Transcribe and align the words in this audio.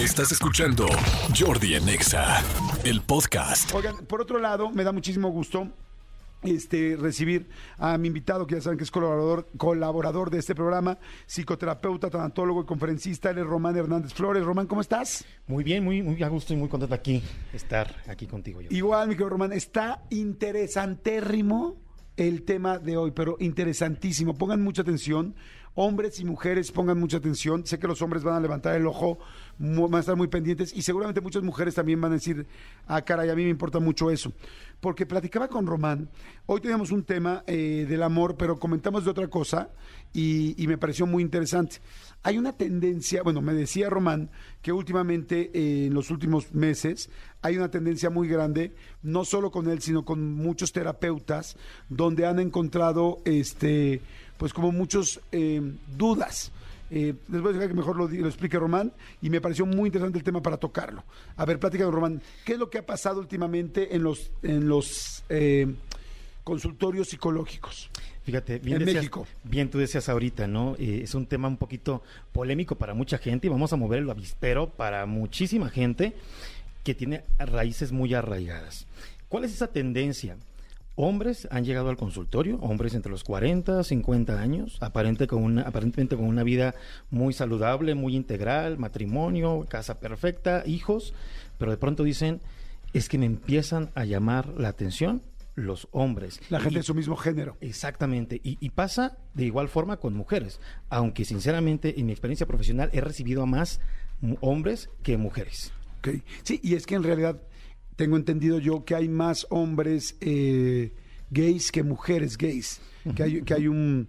Estás 0.00 0.32
escuchando 0.32 0.86
Jordi 1.38 1.74
en 1.74 1.86
Exa, 1.86 2.42
el 2.84 3.02
podcast. 3.02 3.70
Oigan, 3.74 3.98
por 4.06 4.22
otro 4.22 4.38
lado, 4.38 4.70
me 4.70 4.82
da 4.82 4.92
muchísimo 4.92 5.28
gusto 5.28 5.68
este, 6.42 6.96
recibir 6.98 7.50
a 7.76 7.98
mi 7.98 8.08
invitado, 8.08 8.46
que 8.46 8.54
ya 8.54 8.62
saben 8.62 8.78
que 8.78 8.84
es 8.84 8.90
colaborador, 8.90 9.46
colaborador 9.58 10.30
de 10.30 10.38
este 10.38 10.54
programa, 10.54 10.96
psicoterapeuta, 11.26 12.08
tanatólogo 12.08 12.62
y 12.62 12.64
conferencista, 12.64 13.28
él 13.28 13.38
es 13.38 13.46
Román 13.46 13.76
Hernández 13.76 14.14
Flores. 14.14 14.42
Román, 14.42 14.66
¿cómo 14.66 14.80
estás? 14.80 15.22
Muy 15.46 15.64
bien, 15.64 15.84
muy, 15.84 16.02
muy 16.02 16.22
a 16.22 16.28
gusto 16.28 16.54
y 16.54 16.56
muy 16.56 16.70
contento 16.70 16.94
aquí, 16.94 17.22
estar 17.52 17.94
aquí 18.08 18.26
contigo. 18.26 18.60
Jordi. 18.62 18.74
Igual, 18.74 19.06
mi 19.06 19.16
querido 19.16 19.28
Román, 19.28 19.52
está 19.52 20.02
interesantérrimo 20.08 21.76
el 22.16 22.44
tema 22.44 22.78
de 22.78 22.96
hoy, 22.96 23.10
pero 23.10 23.36
interesantísimo. 23.38 24.34
Pongan 24.34 24.62
mucha 24.62 24.80
atención. 24.80 25.34
Hombres 25.74 26.18
y 26.20 26.24
mujeres 26.24 26.72
pongan 26.72 26.98
mucha 26.98 27.18
atención. 27.18 27.64
Sé 27.64 27.78
que 27.78 27.86
los 27.86 28.02
hombres 28.02 28.24
van 28.24 28.34
a 28.34 28.40
levantar 28.40 28.74
el 28.74 28.86
ojo, 28.86 29.18
van 29.58 29.94
a 29.94 30.00
estar 30.00 30.16
muy 30.16 30.28
pendientes 30.28 30.72
y 30.74 30.82
seguramente 30.82 31.20
muchas 31.20 31.42
mujeres 31.42 31.74
también 31.74 32.00
van 32.00 32.12
a 32.12 32.14
decir, 32.16 32.46
ah, 32.86 33.02
caray, 33.02 33.30
a 33.30 33.34
mí 33.34 33.44
me 33.44 33.50
importa 33.50 33.78
mucho 33.78 34.10
eso. 34.10 34.32
Porque 34.80 35.04
platicaba 35.04 35.48
con 35.48 35.66
Román, 35.66 36.08
hoy 36.46 36.62
teníamos 36.62 36.90
un 36.90 37.04
tema 37.04 37.44
eh, 37.46 37.84
del 37.86 38.02
amor, 38.02 38.36
pero 38.36 38.58
comentamos 38.58 39.04
de 39.04 39.10
otra 39.10 39.28
cosa 39.28 39.68
y, 40.14 40.54
me 40.66 40.78
pareció 40.78 41.06
muy 41.06 41.22
interesante. 41.22 41.76
Hay 42.22 42.38
una 42.38 42.54
tendencia, 42.54 43.22
bueno, 43.22 43.42
me 43.42 43.52
decía 43.52 43.90
Román 43.90 44.30
que 44.62 44.72
últimamente, 44.72 45.50
eh, 45.52 45.86
en 45.86 45.94
los 45.94 46.10
últimos 46.10 46.54
meses, 46.54 47.10
hay 47.42 47.58
una 47.58 47.70
tendencia 47.70 48.08
muy 48.08 48.26
grande, 48.26 48.74
no 49.02 49.26
solo 49.26 49.50
con 49.50 49.68
él, 49.68 49.82
sino 49.82 50.04
con 50.06 50.34
muchos 50.34 50.72
terapeutas, 50.72 51.56
donde 51.90 52.24
han 52.24 52.40
encontrado, 52.40 53.18
este, 53.26 54.00
pues 54.38 54.54
como 54.54 54.72
muchos 54.72 55.20
eh, 55.30 55.60
dudas. 55.94 56.52
Eh, 56.90 57.14
les 57.30 57.40
voy 57.40 57.50
a 57.50 57.52
dejar 57.54 57.68
que 57.68 57.74
mejor 57.74 57.96
lo, 57.96 58.08
explique 58.26 58.58
Román 58.58 58.92
y 59.22 59.30
me 59.30 59.40
pareció 59.40 59.64
muy 59.66 59.86
interesante 59.88 60.18
el 60.18 60.24
tema 60.24 60.42
para 60.42 60.56
tocarlo. 60.56 61.04
A 61.36 61.44
ver, 61.44 61.58
plática 61.60 61.88
Román, 61.90 62.20
¿qué 62.44 62.54
es 62.54 62.58
lo 62.58 62.68
que 62.68 62.78
ha 62.78 62.86
pasado 62.86 63.20
últimamente 63.20 63.94
en 63.94 64.02
los, 64.02 64.30
en 64.42 64.68
los 64.68 65.22
eh, 65.28 65.72
consultorios 66.44 67.08
psicológicos? 67.08 67.90
Fíjate, 68.24 68.58
bien, 68.58 68.76
En 68.78 68.86
decías- 68.86 68.96
México. 69.02 69.26
bien 69.44 69.70
tú 69.70 69.78
decías 69.78 70.08
ahorita, 70.08 70.46
¿no? 70.46 70.76
Eh, 70.78 71.00
es 71.04 71.14
un 71.14 71.26
tema 71.26 71.48
un 71.48 71.56
poquito 71.56 72.02
polémico 72.32 72.74
para 72.76 72.92
mucha 72.94 73.18
gente 73.18 73.46
y 73.46 73.50
vamos 73.50 73.72
a 73.72 73.76
mover 73.76 74.00
el 74.00 74.10
avispero 74.10 74.68
para 74.70 75.06
muchísima 75.06 75.68
gente 75.70 76.12
que 76.84 76.94
tiene 76.94 77.24
raíces 77.38 77.92
muy 77.92 78.14
arraigadas. 78.14 78.86
¿Cuál 79.28 79.44
es 79.44 79.52
esa 79.52 79.68
tendencia? 79.68 80.36
Hombres 80.96 81.48
han 81.50 81.64
llegado 81.64 81.88
al 81.88 81.96
consultorio, 81.96 82.58
hombres 82.60 82.94
entre 82.94 83.10
los 83.10 83.24
40, 83.24 83.82
50 83.84 84.38
años, 84.40 84.76
aparente 84.80 85.26
con 85.26 85.42
una, 85.42 85.62
aparentemente 85.62 86.16
con 86.16 86.26
una 86.26 86.42
vida 86.42 86.74
muy 87.10 87.32
saludable, 87.32 87.94
muy 87.94 88.14
integral, 88.16 88.76
matrimonio, 88.76 89.66
casa 89.68 89.98
perfecta, 89.98 90.62
hijos, 90.66 91.14
pero 91.58 91.70
de 91.70 91.78
pronto 91.78 92.02
dicen, 92.02 92.40
es 92.92 93.08
que 93.08 93.16
me 93.18 93.26
empiezan 93.26 93.90
a 93.94 94.04
llamar 94.04 94.48
la 94.58 94.68
atención 94.68 95.22
los 95.54 95.88
hombres. 95.92 96.40
La 96.50 96.58
gente 96.60 96.74
Y- 96.74 96.78
de 96.78 96.82
su 96.82 96.94
mismo 96.94 97.16
género. 97.16 97.56
Exactamente, 97.60 98.40
y, 98.44 98.58
y 98.60 98.70
pasa 98.70 99.16
de 99.34 99.44
igual 99.46 99.68
forma 99.68 99.96
con 99.98 100.14
mujeres, 100.14 100.60
aunque 100.90 101.24
sinceramente 101.24 101.98
en 101.98 102.06
mi 102.06 102.12
experiencia 102.12 102.46
profesional 102.46 102.90
he 102.92 103.00
recibido 103.00 103.42
a 103.42 103.46
más 103.46 103.80
hombres 104.40 104.90
que 105.02 105.16
mujeres. 105.16 105.72
Ok. 106.00 106.08
Sí, 106.42 106.60
y 106.62 106.74
es 106.74 106.84
que 106.86 106.94
en 106.96 107.02
realidad 107.04 107.40
tengo 107.96 108.16
entendido 108.16 108.58
yo 108.58 108.84
que 108.84 108.94
hay 108.94 109.08
más 109.08 109.46
hombres 109.50 110.16
eh, 110.20 110.92
gays 111.30 111.70
que 111.70 111.82
mujeres 111.82 112.36
gays, 112.36 112.80
que 113.14 113.22
hay, 113.22 113.42
que 113.42 113.54
hay 113.54 113.68
un, 113.68 114.08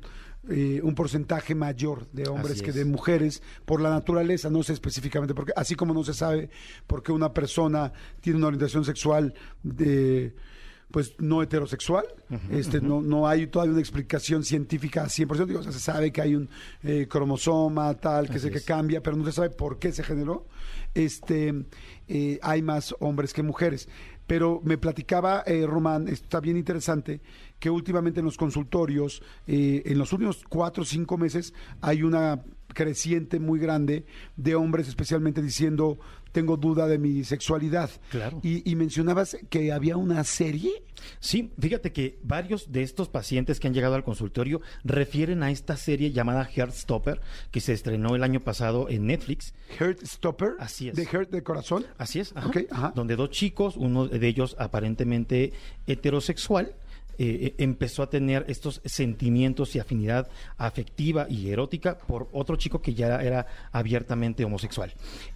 eh, 0.49 0.81
un 0.83 0.95
porcentaje 0.95 1.53
mayor 1.53 2.09
de 2.11 2.27
hombres 2.27 2.53
Así 2.53 2.63
que 2.63 2.69
es. 2.71 2.75
de 2.75 2.85
mujeres 2.85 3.43
por 3.65 3.79
la 3.79 3.89
naturaleza, 3.89 4.49
no 4.49 4.63
sé 4.63 4.73
específicamente, 4.73 5.35
porque 5.35 5.53
así 5.55 5.75
como 5.75 5.93
no 5.93 6.03
se 6.03 6.13
sabe 6.13 6.49
por 6.87 7.03
qué 7.03 7.11
una 7.11 7.33
persona 7.33 7.93
tiene 8.21 8.37
una 8.37 8.47
orientación 8.47 8.83
sexual 8.83 9.33
de 9.61 10.33
pues 10.91 11.15
no 11.19 11.41
heterosexual, 11.41 12.05
este 12.51 12.81
no 12.81 13.01
no 13.01 13.27
hay 13.27 13.47
todavía 13.47 13.71
una 13.73 13.81
explicación 13.81 14.43
científica 14.43 15.05
100%, 15.05 15.45
digo, 15.45 15.59
o 15.59 15.63
sea, 15.63 15.71
se 15.71 15.79
sabe 15.79 16.11
que 16.11 16.21
hay 16.21 16.35
un 16.35 16.49
eh, 16.83 17.07
cromosoma 17.09 17.93
tal 17.95 18.27
que 18.29 18.33
Así 18.33 18.47
se 18.47 18.51
que 18.51 18.57
es. 18.59 18.65
cambia, 18.65 19.01
pero 19.01 19.17
no 19.17 19.25
se 19.25 19.31
sabe 19.31 19.49
por 19.49 19.79
qué 19.79 19.91
se 19.91 20.03
generó. 20.03 20.45
Este, 20.93 21.53
eh, 22.07 22.39
hay 22.41 22.61
más 22.61 22.93
hombres 22.99 23.33
que 23.33 23.43
mujeres. 23.43 23.87
Pero 24.27 24.61
me 24.63 24.77
platicaba 24.77 25.43
eh, 25.45 25.65
Román, 25.65 26.07
está 26.07 26.39
bien 26.39 26.55
interesante, 26.55 27.21
que 27.59 27.69
últimamente 27.69 28.19
en 28.19 28.25
los 28.25 28.37
consultorios, 28.37 29.21
eh, 29.47 29.83
en 29.85 29.97
los 29.97 30.13
últimos 30.13 30.43
cuatro 30.47 30.83
o 30.83 30.85
cinco 30.85 31.17
meses, 31.17 31.53
hay 31.81 32.03
una 32.03 32.41
creciente 32.73 33.39
muy 33.39 33.59
grande 33.59 34.05
de 34.37 34.55
hombres 34.55 34.87
especialmente 34.87 35.41
diciendo, 35.41 35.99
tengo 36.31 36.57
duda 36.57 36.87
de 36.87 36.97
mi 36.97 37.23
sexualidad. 37.23 37.89
Claro. 38.09 38.39
Y, 38.43 38.69
y 38.69 38.75
mencionabas 38.75 39.37
que 39.49 39.71
había 39.71 39.97
una 39.97 40.23
serie. 40.23 40.83
Sí, 41.19 41.51
fíjate 41.59 41.91
que 41.91 42.19
varios 42.23 42.71
de 42.71 42.83
estos 42.83 43.09
pacientes 43.09 43.59
que 43.59 43.67
han 43.67 43.73
llegado 43.73 43.95
al 43.95 44.03
consultorio 44.03 44.61
refieren 44.83 45.43
a 45.43 45.51
esta 45.51 45.77
serie 45.77 46.11
llamada 46.11 46.45
Heartstopper, 46.45 47.21
que 47.49 47.59
se 47.59 47.73
estrenó 47.73 48.15
el 48.15 48.23
año 48.23 48.39
pasado 48.39 48.87
en 48.89 49.07
Netflix. 49.07 49.53
Heart 49.79 50.03
Stopper. 50.05 50.55
Así 50.59 50.89
es. 50.89 50.95
De 50.95 51.05
Heart 51.05 51.31
de 51.31 51.43
corazón. 51.43 51.85
Así 51.97 52.19
es, 52.19 52.33
ajá. 52.35 52.47
Ok, 52.47 52.57
ajá. 52.69 52.93
donde 52.95 53.15
dos 53.15 53.31
chicos, 53.31 53.77
uno 53.77 54.07
de 54.07 54.27
ellos 54.27 54.55
aparentemente 54.59 55.53
heterosexual, 55.87 56.75
eh, 57.17 57.39
eh, 57.41 57.55
empezó 57.57 58.03
a 58.03 58.09
tener 58.09 58.45
estos 58.47 58.81
sentimientos 58.85 59.75
y 59.75 59.79
afinidad 59.79 60.29
afectiva 60.57 61.27
y 61.29 61.49
erótica 61.49 61.97
por 61.97 62.29
otro 62.31 62.55
chico 62.55 62.81
que 62.81 62.93
ya 62.93 63.21
era 63.21 63.45
abiertamente 63.71 64.43
homosexual. 64.45 64.93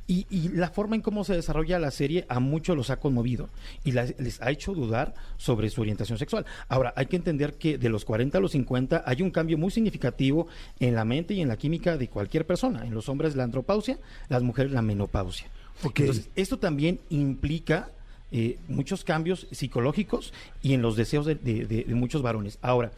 Y, 0.08 0.26
y 0.30 0.50
la 0.50 0.70
forma 0.70 0.96
en 0.96 1.02
cómo 1.02 1.24
se 1.24 1.34
desarrolla 1.34 1.80
la 1.80 1.92
serie 1.92 2.26
a 2.30 2.40
muchos 2.40 2.76
los 2.76 2.90
ha 2.90 3.00
conmovido 3.00 3.50
y 3.84 3.92
la- 3.92 4.06
les 4.18 4.42
ha 4.42 4.52
hecho 4.52 4.74
dudar 4.74 5.14
sobre 5.38 5.70
su 5.70 5.82
orientación 5.82 6.18
sexual. 6.18 6.46
Ahora, 6.68 6.94
hay 6.96 7.08
que 7.08 7.16
entender 7.16 7.56
que 7.56 7.78
de 7.78 7.90
los 7.90 8.06
40 8.06 8.38
a 8.38 8.42
los 8.42 8.52
50 8.52 9.04
hay 9.06 9.22
un 9.22 9.32
cambio 9.32 9.58
muy 9.58 9.72
significativo 9.72 10.48
en 10.80 10.96
la 10.96 11.06
mente 11.06 11.34
y 11.34 11.42
en 11.42 11.48
la 11.48 11.58
química 11.58 11.98
de 11.98 12.08
cualquier 12.08 12.46
persona. 12.46 12.86
En 12.86 12.94
los 12.94 13.10
hombres 13.10 13.36
la 13.36 13.44
andropausia, 13.44 13.98
las 14.30 14.44
mujeres 14.44 14.72
la 14.72 14.82
menopausia. 14.82 15.48
Ok. 15.84 16.00
Entonces, 16.02 16.30
esto 16.36 16.58
también 16.60 17.00
implica 17.10 17.90
eh, 18.32 18.58
muchos 18.68 19.04
cambios 19.04 19.48
psicológicos 19.52 20.34
y 20.62 20.74
en 20.74 20.82
los 20.82 20.96
deseos 20.96 21.26
de, 21.26 21.86
muchos 21.90 22.22
varones. 22.22 22.58
Ahora, 22.62 22.92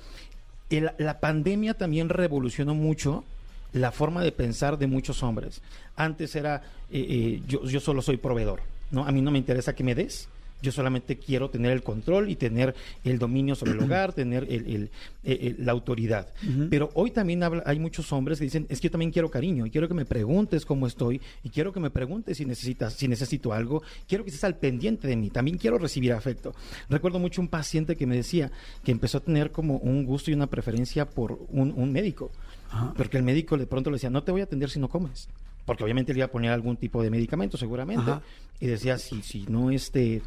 la 0.70 1.20
pandemia 1.20 1.74
también 1.74 2.10
revolucionó 2.10 2.74
mucho 2.76 3.24
la 3.74 3.92
forma 3.92 4.24
de 4.24 4.32
pensar 4.32 4.78
de 4.78 4.88
muchos 4.88 5.24
hombres. 5.24 5.62
Antes 5.96 6.36
era, 6.36 6.64
eh, 6.92 7.06
eh, 7.10 7.42
yo, 7.48 7.64
yo 7.66 7.80
solo 7.80 8.02
soy 8.02 8.18
proveedor, 8.18 8.62
¿no? 8.92 9.06
A 9.06 9.12
mí 9.12 9.22
no 9.22 9.32
me 9.32 9.38
interesa 9.38 9.76
que 9.76 9.84
me 9.84 9.96
des, 9.96 10.30
yo 10.62 10.72
solamente 10.72 11.18
quiero 11.18 11.50
tener 11.50 11.72
el 11.72 11.84
control 11.84 12.30
y 12.30 12.36
tener 12.36 12.74
el 13.04 13.20
dominio 13.20 13.56
sobre 13.56 13.74
el 13.74 13.80
hogar, 13.84 14.14
tener 14.14 14.44
el- 14.46 14.66
el- 14.68 14.84
eh, 15.24 15.38
eh, 15.42 15.56
la 15.60 15.72
autoridad. 15.72 16.28
Pero 16.70 16.90
hoy 16.96 17.12
también 17.12 17.44
habla- 17.44 17.64
hay 17.66 17.80
muchos 17.80 18.12
hombres 18.12 18.40
que 18.40 18.46
dicen, 18.46 18.66
es 18.70 18.80
que 18.80 18.88
yo 18.88 18.92
también 18.92 19.12
quiero 19.12 19.30
cariño, 19.30 19.66
y 19.66 19.70
quiero 19.72 19.88
que 19.88 19.94
me 19.94 20.06
preguntes 20.06 20.66
cómo 20.66 20.88
estoy, 20.88 21.22
y 21.44 21.50
quiero 21.50 21.72
que 21.74 21.80
me 21.80 21.90
preguntes 21.90 22.38
si 22.38 22.46
necesitas, 22.46 22.94
si 22.94 23.08
necesito 23.08 23.54
algo, 23.54 23.84
quiero 24.08 24.24
que 24.24 24.30
estés 24.30 24.44
al 24.46 24.56
pendiente 24.58 25.08
de 25.08 25.16
mí, 25.16 25.30
también 25.30 25.58
quiero 25.58 25.78
recibir 25.78 26.14
afecto. 26.14 26.54
Recuerdo 26.90 27.20
mucho 27.20 27.42
un 27.42 27.48
paciente 27.50 27.96
que 27.96 28.08
me 28.08 28.16
decía 28.16 28.52
que 28.84 28.92
empezó 28.92 29.20
a 29.20 29.22
tener 29.22 29.52
como 29.52 29.78
un 29.78 30.06
gusto 30.06 30.32
y 30.32 30.34
una 30.34 30.48
preferencia 30.48 31.08
por 31.10 31.40
un, 31.50 31.74
un 31.76 31.92
médico, 31.92 32.32
porque 32.96 33.18
el 33.18 33.24
médico 33.24 33.58
de 33.58 33.68
pronto 33.68 33.90
le 33.90 33.96
decía, 33.96 34.10
no 34.10 34.24
te 34.24 34.32
voy 34.32 34.42
a 34.42 34.46
atender 34.46 34.70
si 34.70 34.80
no 34.80 34.90
comes. 34.90 35.30
Porque 35.66 35.84
obviamente 35.84 36.14
le 36.14 36.20
iba 36.20 36.26
a 36.28 36.32
poner 36.32 36.52
algún 36.52 36.78
tipo 36.78 37.04
de 37.04 37.10
medicamento, 37.10 37.58
seguramente. 37.58 38.10
Ajá. 38.10 38.22
Y 38.60 38.68
decía, 38.68 38.98
si, 38.98 39.22
si 39.22 39.46
no 39.48 39.70
este, 39.72 40.22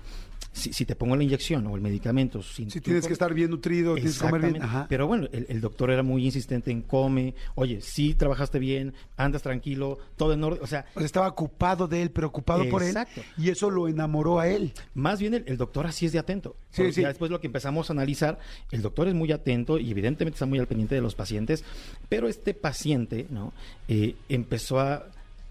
si, 0.53 0.73
si 0.73 0.85
te 0.85 0.95
pongo 0.97 1.15
la 1.17 1.23
inyección 1.25 1.67
o 1.67 1.75
el 1.77 1.81
medicamento, 1.83 2.43
si, 2.43 2.69
Si 2.71 2.81
tienes 2.81 3.07
que 3.07 3.13
estar 3.13 3.33
bien 3.35 3.51
nutrido, 3.51 3.95
tienes 3.95 4.19
que 4.19 4.29
comer 4.29 4.53
bien. 4.53 4.63
Ajá. 4.63 4.87
Pero 4.89 5.07
bueno, 5.07 5.29
el, 5.33 5.47
el 5.49 5.61
doctor 5.61 5.91
era 5.91 6.03
muy 6.03 6.25
insistente 6.25 6.71
en 6.71 6.83
come, 6.83 7.35
oye, 7.57 7.81
sí 7.81 8.15
trabajaste 8.15 8.59
bien, 8.59 8.95
andas 9.17 9.43
tranquilo, 9.43 9.99
todo 10.17 10.33
en 10.33 10.43
orden. 10.45 10.61
O 10.63 10.67
sea, 10.67 10.87
O 10.95 10.99
sea, 11.01 11.07
estaba 11.07 11.29
ocupado 11.29 11.87
de 11.89 12.03
él, 12.03 12.11
preocupado 12.11 12.69
por 12.69 12.83
él. 12.83 12.97
Y 13.37 13.51
eso 13.51 13.69
lo 13.71 13.89
enamoró 13.89 14.39
a 14.41 14.49
él. 14.49 14.73
más 14.95 15.19
bien 15.21 15.35
el, 15.35 15.45
el 15.47 15.57
doctor 15.57 15.87
así 15.87 16.07
es 16.07 16.13
de 16.13 16.19
atento. 16.21 16.57
Sí, 16.71 16.93
sí. 16.93 17.03
Ya 17.03 17.09
después 17.09 17.31
lo 17.31 17.41
que 17.41 17.47
empezamos 17.49 17.91
a 17.91 17.93
analizar, 17.93 18.39
el 18.71 18.83
doctor 18.83 19.09
es 19.09 19.15
muy 19.15 19.31
atento 19.33 19.79
y 19.79 19.91
evidentemente 19.91 20.37
está 20.37 20.47
muy 20.47 20.59
al 20.61 20.67
pendiente 20.69 20.95
de 20.95 21.01
los 21.01 21.15
pacientes, 21.17 21.65
pero 22.09 22.29
este 22.29 22.55
paciente, 22.55 23.27
¿no? 23.31 23.53
Eh, 23.89 24.15
empezó 24.29 24.79
a 24.81 25.07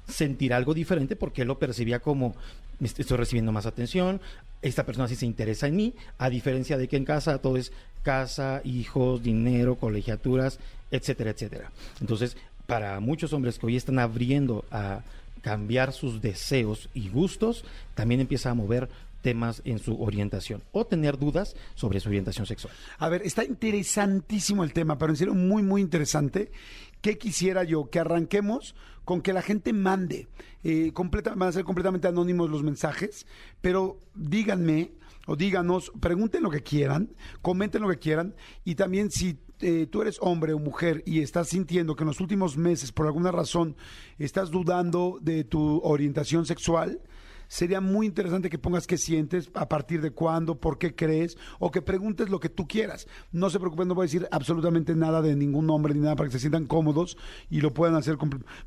sentir 0.08 0.54
algo 0.54 0.74
diferente 0.74 1.16
porque 1.16 1.44
él 1.44 1.48
lo 1.48 1.60
percibía 1.60 2.00
como 2.00 2.30
"Me 2.30 2.36
est- 2.36 2.40
estoy 2.82 3.18
recibiendo 3.18 3.52
más 3.52 3.66
atención, 3.66 4.22
esta 4.62 4.86
persona 4.86 5.08
sí 5.08 5.16
se 5.16 5.26
interesa 5.26 5.68
en 5.68 5.76
mí, 5.76 5.94
a 6.18 6.30
diferencia 6.30 6.78
de 6.78 6.88
que 6.88 6.98
en 6.98 7.06
casa 7.06 7.40
todo 7.40 7.58
es 7.58 7.72
casa, 8.04 8.62
hijos, 8.64 9.22
dinero, 9.24 9.76
colegiaturas, 9.76 10.60
etcétera, 10.92 11.32
etcétera. 11.32 11.72
Entonces, 12.02 12.38
para 12.66 13.00
muchos 13.00 13.34
hombres 13.34 13.58
que 13.58 13.66
hoy 13.66 13.76
están 13.76 14.00
abriendo 14.00 14.66
a 14.72 15.02
cambiar 15.42 15.94
sus 15.94 16.22
deseos 16.22 16.90
y 16.94 17.10
gustos, 17.10 17.64
también 17.96 18.22
empieza 18.22 18.52
a 18.52 18.54
mover 18.54 18.90
temas 19.22 19.62
en 19.66 19.80
su 19.80 20.02
orientación 20.02 20.62
o 20.72 20.86
tener 20.86 21.18
dudas 21.18 21.56
sobre 21.76 22.00
su 22.00 22.10
orientación 22.10 22.46
sexual. 22.46 22.74
A 22.98 23.10
ver, 23.10 23.22
está 23.24 23.44
interesantísimo 23.44 24.64
el 24.64 24.74
tema, 24.74 24.98
pero 24.98 25.12
en 25.12 25.18
serio 25.18 25.34
muy, 25.34 25.62
muy 25.62 25.82
interesante. 25.82 26.52
¿Qué 27.02 27.18
quisiera 27.18 27.64
yo? 27.64 27.90
Que 27.90 28.00
arranquemos 28.00 28.76
con 29.06 29.22
que 29.22 29.34
la 29.34 29.42
gente 29.42 29.74
mande. 29.74 30.28
Eh, 30.64 30.92
completa, 30.94 31.34
van 31.36 31.50
a 31.50 31.52
ser 31.52 31.64
completamente 31.64 32.08
anónimos 32.08 32.50
los 32.50 32.64
mensajes, 32.64 33.26
pero 33.62 34.00
díganme 34.14 34.92
o 35.26 35.36
díganos, 35.36 35.92
pregunten 36.00 36.44
lo 36.44 36.50
que 36.50 36.64
quieran, 36.64 37.16
comenten 37.42 37.82
lo 37.82 37.90
que 37.90 38.00
quieran 38.00 38.36
y 38.66 38.76
también 38.76 39.12
si 39.12 39.40
eh, 39.62 39.88
tú 39.90 40.02
eres 40.02 40.18
hombre 40.22 40.54
o 40.54 40.60
mujer 40.60 41.04
y 41.06 41.22
estás 41.22 41.50
sintiendo 41.50 41.96
que 41.96 42.04
en 42.04 42.08
los 42.08 42.20
últimos 42.20 42.58
meses 42.58 42.92
por 42.92 43.06
alguna 43.06 43.32
razón 43.32 43.76
estás 44.18 44.52
dudando 44.52 45.20
de 45.22 45.44
tu 45.44 45.82
orientación 45.84 46.46
sexual, 46.46 47.02
sería 47.50 47.82
muy 47.82 48.06
interesante 48.06 48.50
que 48.50 48.58
pongas 48.58 48.88
qué 48.88 48.98
sientes, 48.98 49.50
a 49.56 49.68
partir 49.68 50.02
de 50.02 50.12
cuándo, 50.12 50.60
por 50.60 50.78
qué 50.78 50.96
crees, 50.96 51.38
o 51.58 51.72
que 51.72 51.82
preguntes 51.82 52.30
lo 52.30 52.40
que 52.40 52.48
tú 52.48 52.68
quieras. 52.68 53.08
No 53.34 53.50
se 53.50 53.60
preocupen, 53.60 53.88
no 53.90 53.96
voy 53.96 54.04
a 54.04 54.08
decir 54.08 54.28
absolutamente 54.32 54.96
nada 54.96 55.22
de 55.22 55.36
ningún 55.36 55.66
nombre 55.66 55.94
ni 55.94 56.00
nada 56.00 56.16
para 56.16 56.30
que 56.30 56.34
se 56.34 56.40
sientan 56.40 56.68
cómodos 56.68 57.18
y 57.50 57.60
lo 57.60 57.74
puedan 57.74 57.96
hacer. 57.96 58.18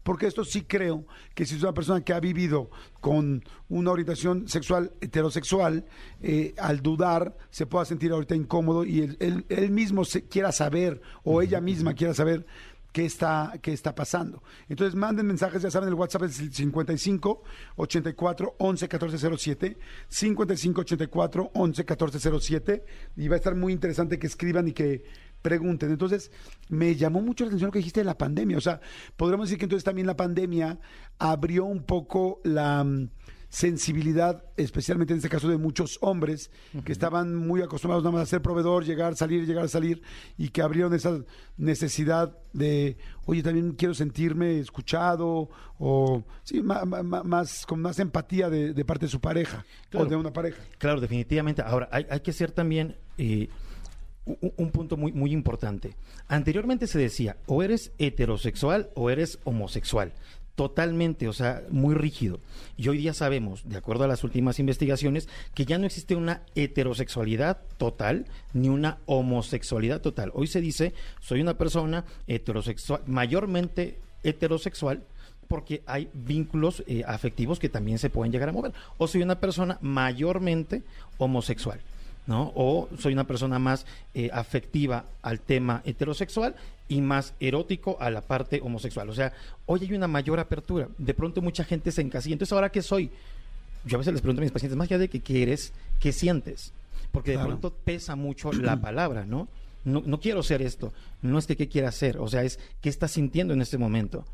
Porque 0.02 0.26
esto 0.26 0.44
sí 0.44 0.62
creo 0.62 1.06
que 1.34 1.46
si 1.46 1.55
es 1.55 1.62
una 1.62 1.73
persona 1.73 2.02
que 2.02 2.12
ha 2.12 2.20
vivido 2.20 2.70
con 3.00 3.44
una 3.69 3.93
orientación 3.93 4.49
sexual 4.49 4.93
heterosexual, 5.00 5.87
eh, 6.20 6.52
al 6.58 6.82
dudar 6.82 7.37
se 7.50 7.67
pueda 7.67 7.85
sentir 7.85 8.12
ahorita 8.12 8.35
incómodo 8.35 8.85
y 8.85 9.00
él, 9.00 9.46
él, 9.49 9.70
mismo 9.70 10.05
se, 10.05 10.25
quiera 10.25 10.50
saber 10.50 11.00
o 11.23 11.40
ella 11.40 11.61
misma 11.61 11.94
quiera 11.94 12.14
saber 12.14 12.46
qué 12.92 13.04
está, 13.04 13.52
qué 13.60 13.72
está 13.72 13.94
pasando. 13.94 14.42
Entonces 14.68 14.94
manden 14.94 15.26
mensajes, 15.26 15.62
ya 15.62 15.70
saben, 15.70 15.88
el 15.88 15.94
WhatsApp 15.94 16.24
es 16.24 16.38
el 16.40 16.52
55 16.52 17.42
84 17.76 18.56
11 18.58 18.88
14 18.88 19.36
07, 19.38 19.78
55 20.08 20.80
84 20.82 21.50
11 21.54 21.84
14 21.84 22.40
07, 22.40 22.84
y 23.16 23.28
va 23.28 23.34
a 23.34 23.38
estar 23.38 23.54
muy 23.54 23.72
interesante 23.72 24.18
que 24.18 24.26
escriban 24.26 24.68
y 24.68 24.72
que 24.72 25.04
pregunten. 25.40 25.90
Entonces, 25.90 26.30
me 26.68 26.94
llamó 26.94 27.20
mucho 27.20 27.44
la 27.44 27.48
atención 27.48 27.68
lo 27.68 27.72
que 27.72 27.80
dijiste 27.80 28.00
de 28.00 28.04
la 28.04 28.16
pandemia. 28.16 28.56
O 28.56 28.60
sea, 28.60 28.80
podríamos 29.16 29.48
decir 29.48 29.58
que 29.58 29.64
entonces 29.64 29.84
también 29.84 30.06
la 30.06 30.16
pandemia 30.16 30.78
abrió 31.18 31.64
un 31.64 31.82
poco 31.82 32.40
la 32.44 32.86
sensibilidad, 33.52 34.43
especialmente 34.56 35.12
en 35.12 35.19
este 35.19 35.28
caso 35.28 35.46
de 35.46 35.58
muchos 35.58 35.99
hombres 36.00 36.50
que 36.87 36.90
estaban 36.90 37.37
muy 37.37 37.60
acostumbrados 37.60 38.02
nada 38.02 38.16
más 38.16 38.22
a 38.22 38.26
ser 38.26 38.40
proveedor, 38.40 38.82
llegar, 38.82 39.14
salir, 39.14 39.46
llegar, 39.46 39.69
salir, 39.69 40.00
y 40.38 40.49
que 40.49 40.62
abrieron 40.62 40.94
esa 40.94 41.22
necesidad 41.58 42.34
de, 42.54 42.96
oye, 43.26 43.43
también 43.43 43.72
quiero 43.72 43.93
sentirme 43.93 44.58
escuchado, 44.58 45.50
o 45.78 46.25
sí, 46.44 46.62
más, 46.62 47.66
con 47.66 47.82
más 47.82 47.99
empatía 47.99 48.49
de, 48.49 48.84
parte 48.87 49.04
de 49.04 49.10
su 49.10 49.20
pareja 49.20 49.66
o 49.93 50.06
de 50.06 50.16
una 50.16 50.32
pareja. 50.32 50.62
Claro, 50.78 51.02
definitivamente. 51.02 51.60
Ahora, 51.60 51.90
hay, 51.93 52.06
hay 52.08 52.20
que 52.20 52.32
ser 52.32 52.52
también... 52.52 52.96
Eh, 53.19 53.50
un, 54.25 54.70
punto 54.70 54.96
muy, 54.96 55.10
muy 55.10 55.32
importante. 55.32 55.96
Anteriormente 56.28 56.87
se 56.87 56.96
decía, 56.96 57.38
o 57.46 57.60
eres 57.60 57.90
heterosexual 57.99 58.90
o 58.94 59.10
eres 59.10 59.40
homosexual 59.43 60.12
totalmente, 60.54 61.28
o 61.28 61.32
sea, 61.32 61.62
muy 61.70 61.94
rígido. 61.94 62.40
Y 62.76 62.88
hoy 62.88 62.99
día 62.99 63.14
sabemos, 63.14 63.69
de 63.69 63.78
acuerdo 63.78 64.04
a 64.04 64.08
las 64.08 64.25
últimas 64.25 64.58
investigaciones, 64.58 65.28
que 65.54 65.64
ya 65.64 65.78
no 65.78 65.87
existe 65.87 66.14
una 66.14 66.43
heterosexualidad 66.54 67.58
total 67.78 68.26
ni 68.52 68.69
una 68.69 68.99
homosexualidad 69.06 70.00
total. 70.00 70.31
Hoy 70.34 70.46
se 70.46 70.60
dice, 70.60 70.94
soy 71.20 71.40
una 71.40 71.56
persona 71.56 72.04
heterosexual, 72.26 73.02
mayormente 73.06 73.99
heterosexual, 74.22 75.02
porque 75.49 75.82
hay 75.87 76.08
vínculos 76.14 76.82
eh, 76.87 77.02
afectivos 77.06 77.58
que 77.58 77.69
también 77.69 77.99
se 77.99 78.10
pueden 78.10 78.32
llegar 78.32 78.49
a 78.49 78.52
mover. 78.52 78.72
O 78.99 79.06
soy 79.06 79.22
una 79.22 79.40
persona 79.40 79.78
mayormente 79.82 80.82
homosexual. 81.19 81.81
¿No? 82.26 82.52
O 82.54 82.88
soy 82.98 83.12
una 83.12 83.26
persona 83.26 83.58
más 83.58 83.86
eh, 84.14 84.30
afectiva 84.32 85.04
al 85.22 85.40
tema 85.40 85.82
heterosexual 85.84 86.54
y 86.88 87.00
más 87.00 87.34
erótico 87.40 87.96
a 88.00 88.10
la 88.10 88.20
parte 88.20 88.60
homosexual. 88.62 89.08
O 89.08 89.14
sea, 89.14 89.32
hoy 89.66 89.80
hay 89.82 89.92
una 89.94 90.08
mayor 90.08 90.38
apertura. 90.38 90.88
De 90.98 91.14
pronto 91.14 91.42
mucha 91.42 91.64
gente 91.64 91.90
se 91.90 92.02
encasilla. 92.02 92.34
Entonces, 92.34 92.52
¿ahora 92.52 92.70
qué 92.70 92.82
soy? 92.82 93.10
Yo 93.84 93.96
a 93.96 93.98
veces 93.98 94.12
les 94.12 94.22
pregunto 94.22 94.42
a 94.42 94.44
mis 94.44 94.52
pacientes, 94.52 94.76
más 94.76 94.86
allá 94.86 94.98
de 94.98 95.08
qué 95.08 95.20
quieres, 95.20 95.72
¿qué 95.98 96.12
sientes? 96.12 96.72
Porque 97.10 97.32
de 97.32 97.38
pronto 97.38 97.72
pesa 97.72 98.16
mucho 98.16 98.52
la 98.52 98.80
palabra, 98.80 99.26
¿no? 99.26 99.48
¿no? 99.84 100.02
No 100.06 100.20
quiero 100.20 100.42
ser 100.42 100.62
esto. 100.62 100.92
No 101.20 101.38
es 101.38 101.46
que 101.46 101.56
qué 101.56 101.68
quiera 101.68 101.88
hacer. 101.88 102.18
O 102.18 102.28
sea, 102.28 102.42
es 102.44 102.58
qué 102.80 102.88
estás 102.88 103.10
sintiendo 103.10 103.52
en 103.52 103.60
este 103.60 103.78
momento. 103.78 104.25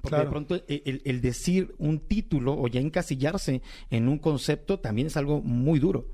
Porque 0.00 0.18
de 0.18 0.26
pronto 0.26 0.54
el, 0.68 1.00
el 1.04 1.20
decir 1.22 1.74
un 1.78 1.98
título 1.98 2.52
o 2.52 2.68
ya 2.68 2.78
encasillarse 2.78 3.62
en 3.90 4.08
un 4.08 4.18
concepto 4.18 4.78
también 4.78 5.06
es 5.06 5.16
algo 5.16 5.40
muy 5.40 5.78
duro. 5.78 6.04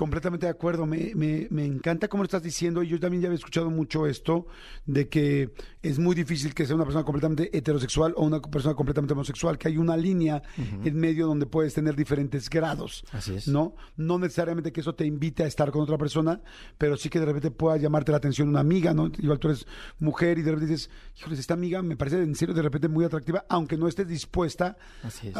Completamente 0.00 0.46
de 0.46 0.50
acuerdo. 0.52 0.86
Me, 0.86 1.12
me, 1.14 1.46
me, 1.50 1.66
encanta 1.66 2.08
cómo 2.08 2.22
lo 2.22 2.24
estás 2.24 2.42
diciendo. 2.42 2.82
Y 2.82 2.88
yo 2.88 2.98
también 2.98 3.20
ya 3.20 3.28
había 3.28 3.36
escuchado 3.36 3.68
mucho 3.68 4.06
esto 4.06 4.46
de 4.86 5.10
que 5.10 5.52
es 5.82 5.98
muy 5.98 6.14
difícil 6.14 6.54
que 6.54 6.64
sea 6.64 6.74
una 6.74 6.86
persona 6.86 7.04
completamente 7.04 7.54
heterosexual 7.54 8.14
o 8.16 8.24
una 8.24 8.40
persona 8.40 8.74
completamente 8.74 9.12
homosexual, 9.12 9.58
que 9.58 9.68
hay 9.68 9.76
una 9.76 9.98
línea 9.98 10.42
en 10.56 10.96
medio 10.96 11.26
donde 11.26 11.44
puedes 11.44 11.74
tener 11.74 11.96
diferentes 11.96 12.48
grados. 12.48 13.04
Así 13.12 13.34
es. 13.34 13.46
¿No? 13.46 13.76
No 13.98 14.18
necesariamente 14.18 14.72
que 14.72 14.80
eso 14.80 14.94
te 14.94 15.04
invite 15.04 15.42
a 15.42 15.46
estar 15.46 15.70
con 15.70 15.82
otra 15.82 15.98
persona, 15.98 16.40
pero 16.78 16.96
sí 16.96 17.10
que 17.10 17.20
de 17.20 17.26
repente 17.26 17.50
pueda 17.50 17.76
llamarte 17.76 18.10
la 18.10 18.16
atención 18.16 18.48
una 18.48 18.60
amiga, 18.60 18.94
¿no? 18.94 19.12
Igual 19.18 19.38
tú 19.38 19.48
eres 19.48 19.66
mujer 19.98 20.38
y 20.38 20.42
de 20.42 20.52
repente 20.52 20.72
dices, 20.72 20.88
híjoles, 21.18 21.38
esta 21.38 21.52
amiga 21.52 21.82
me 21.82 21.98
parece 21.98 22.22
en 22.22 22.34
serio 22.34 22.54
de 22.54 22.62
repente 22.62 22.88
muy 22.88 23.04
atractiva, 23.04 23.44
aunque 23.50 23.76
no 23.76 23.86
estés 23.86 24.08
dispuesta 24.08 24.78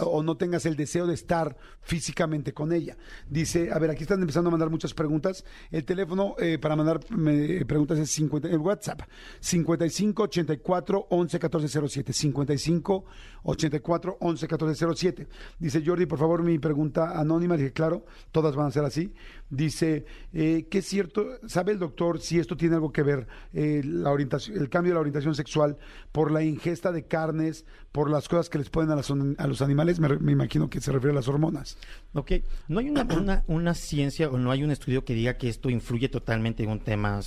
o 0.02 0.22
no 0.22 0.36
tengas 0.36 0.66
el 0.66 0.76
deseo 0.76 1.06
de 1.06 1.14
estar 1.14 1.56
físicamente 1.80 2.52
con 2.52 2.74
ella. 2.74 2.98
Dice, 3.26 3.72
a 3.72 3.78
ver, 3.78 3.88
aquí 3.88 4.02
están 4.02 4.20
empezando 4.20 4.49
mandar 4.50 4.70
muchas 4.70 4.94
preguntas. 4.94 5.44
El 5.70 5.84
teléfono 5.84 6.34
eh, 6.38 6.58
para 6.58 6.76
mandar 6.76 7.00
preguntas 7.00 7.98
es 7.98 8.10
50, 8.10 8.48
el 8.48 8.58
WhatsApp 8.58 9.02
55 9.40 10.22
84 10.22 11.06
11 11.10 11.38
14 11.38 11.88
07. 11.88 12.12
55 12.12 13.04
84 13.42 14.16
11 14.20 14.48
14 14.48 14.86
07. 14.94 15.28
Dice 15.58 15.82
Jordi, 15.84 16.06
por 16.06 16.18
favor, 16.18 16.42
mi 16.42 16.58
pregunta 16.58 17.18
anónima. 17.18 17.56
Dije, 17.56 17.72
claro, 17.72 18.04
todas 18.32 18.54
van 18.56 18.66
a 18.66 18.70
ser 18.70 18.84
así. 18.84 19.12
Dice, 19.48 20.04
eh, 20.32 20.66
¿qué 20.70 20.78
es 20.78 20.86
cierto? 20.86 21.26
¿Sabe 21.46 21.72
el 21.72 21.78
doctor 21.78 22.20
si 22.20 22.38
esto 22.38 22.56
tiene 22.56 22.76
algo 22.76 22.92
que 22.92 23.02
ver, 23.02 23.26
eh, 23.52 23.82
la 23.84 24.10
orientación, 24.10 24.56
el 24.56 24.68
cambio 24.68 24.92
de 24.92 24.94
la 24.94 25.00
orientación 25.00 25.34
sexual 25.34 25.76
por 26.12 26.30
la 26.30 26.42
ingesta 26.42 26.92
de 26.92 27.06
carnes, 27.06 27.64
por 27.90 28.10
las 28.10 28.28
cosas 28.28 28.48
que 28.48 28.58
les 28.58 28.70
ponen 28.70 28.90
a, 28.90 29.42
a 29.42 29.46
los 29.48 29.62
animales? 29.62 29.98
Me, 29.98 30.08
me, 30.18 30.32
imagino 30.32 30.70
que 30.70 30.80
se 30.80 30.92
refiere 30.92 31.12
a 31.12 31.16
las 31.16 31.28
hormonas. 31.28 31.78
Ok, 32.12 32.32
no 32.68 32.78
hay 32.78 32.90
una, 32.90 33.02
una, 33.02 33.44
una 33.48 33.74
ciencia 33.74 34.28
no 34.40 34.50
hay 34.50 34.64
un 34.64 34.70
estudio 34.70 35.04
que 35.04 35.14
diga 35.14 35.36
que 35.36 35.48
esto 35.48 35.70
influye 35.70 36.08
totalmente 36.08 36.62
en 36.62 36.70
un 36.70 36.80
tema 36.80 37.20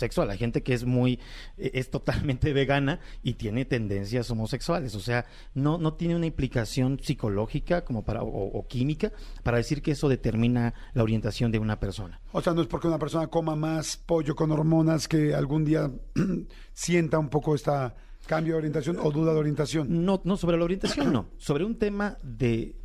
sexual. 0.00 0.30
Hay 0.30 0.38
gente 0.38 0.62
que 0.62 0.74
es 0.74 0.84
muy, 0.84 1.20
e, 1.56 1.70
es 1.74 1.90
totalmente 1.90 2.52
vegana 2.54 2.98
y 3.22 3.34
tiene 3.34 3.64
tendencias 3.64 4.30
homosexuales. 4.30 4.94
O 4.96 5.00
sea, 5.00 5.26
no, 5.54 5.78
no 5.78 5.94
tiene 5.94 6.16
una 6.16 6.26
implicación 6.26 6.98
psicológica 7.00 7.84
como 7.84 8.04
para, 8.04 8.22
o, 8.22 8.66
química 8.68 9.12
para 9.44 9.58
decir 9.58 9.82
que 9.82 9.92
eso 9.92 10.08
determina 10.08 10.74
la 10.94 11.02
orientación 11.04 11.52
de 11.52 11.58
una 11.58 11.78
persona. 11.78 12.20
O 12.32 12.40
sea, 12.40 12.52
no 12.54 12.62
es 12.62 12.66
porque 12.66 12.88
una 12.88 12.98
persona 12.98 13.28
coma 13.28 13.54
más 13.54 13.96
pollo 13.96 14.34
con 14.34 14.50
hormonas 14.50 15.06
que 15.06 15.34
algún 15.34 15.64
día 15.64 15.90
sienta 16.72 17.18
un 17.18 17.28
poco 17.28 17.54
esta 17.54 17.94
cambio 18.26 18.54
de 18.54 18.58
orientación 18.58 18.96
o 19.00 19.10
duda 19.10 19.32
de 19.32 19.40
orientación. 19.40 20.04
No, 20.04 20.20
no, 20.24 20.36
sobre 20.36 20.56
la 20.56 20.64
orientación 20.64 21.12
no. 21.12 21.30
Sobre 21.38 21.64
un 21.64 21.76
tema 21.76 22.16
de 22.22 22.76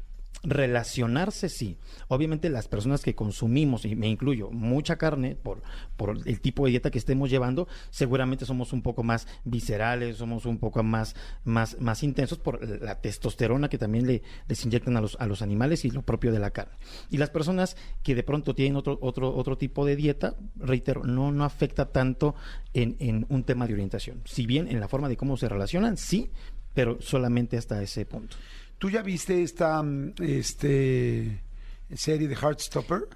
relacionarse 0.44 1.50
sí. 1.50 1.77
Obviamente 2.08 2.50
las 2.50 2.68
personas 2.68 3.01
que 3.01 3.15
consumimos, 3.15 3.86
y 3.86 3.96
me 3.96 4.08
incluyo, 4.08 4.51
mucha 4.51 4.98
carne 4.98 5.36
por, 5.36 5.62
por 5.98 6.18
el 6.25 6.39
tipo 6.42 6.65
de 6.65 6.72
dieta 6.72 6.92
que 6.92 7.00
estemos 7.00 7.30
llevando, 7.30 7.68
seguramente 7.89 8.46
somos 8.46 8.74
un 8.74 8.82
poco 8.82 9.04
más 9.04 9.27
viscerales, 9.44 10.18
somos 10.18 10.46
un 10.46 10.60
poco 10.60 10.84
más, 10.84 11.15
más, 11.44 11.80
más 11.80 12.04
intensos 12.04 12.38
por 12.38 12.68
la 12.82 13.01
testosterona 13.01 13.70
que 13.70 13.77
también 13.77 14.06
le, 14.06 14.22
les 14.48 14.63
inyectan 14.65 14.98
a 14.98 15.01
los, 15.01 15.18
a 15.20 15.27
los 15.27 15.42
animales 15.42 15.86
y 15.86 15.92
lo 15.92 16.04
propio 16.04 16.32
de 16.32 16.39
la 16.39 16.51
carne. 16.51 16.75
Y 17.10 17.18
las 17.18 17.30
personas 17.30 17.75
que 18.04 18.15
de 18.15 18.24
pronto 18.24 18.54
tienen 18.54 18.75
otro, 18.75 18.98
otro, 19.01 19.36
otro 19.36 19.58
tipo 19.58 19.86
de 19.86 19.96
dieta, 19.96 20.36
reitero, 20.58 21.04
no, 21.04 21.32
no 21.32 21.44
afecta 21.44 21.92
tanto 21.92 22.36
en, 22.74 22.96
en 23.00 23.25
un 23.30 23.44
tema 23.44 23.68
de 23.68 23.74
orientación. 23.74 24.22
Si 24.25 24.46
bien 24.46 24.68
en 24.68 24.80
la 24.80 24.88
forma 24.88 25.10
de 25.10 25.18
cómo 25.18 25.38
se 25.38 25.50
relacionan, 25.50 25.98
sí, 25.98 26.30
pero 26.74 27.01
solamente 27.01 27.58
hasta 27.58 27.82
ese 27.82 28.06
punto. 28.06 28.36
¿Tú 28.77 28.89
ya 28.89 29.01
viste 29.01 29.41
esta 29.41 29.82
mm, 29.82 30.13
este, 30.22 31.41
serie 31.94 32.27
de 32.27 32.36
Heartstopper? 32.36 33.08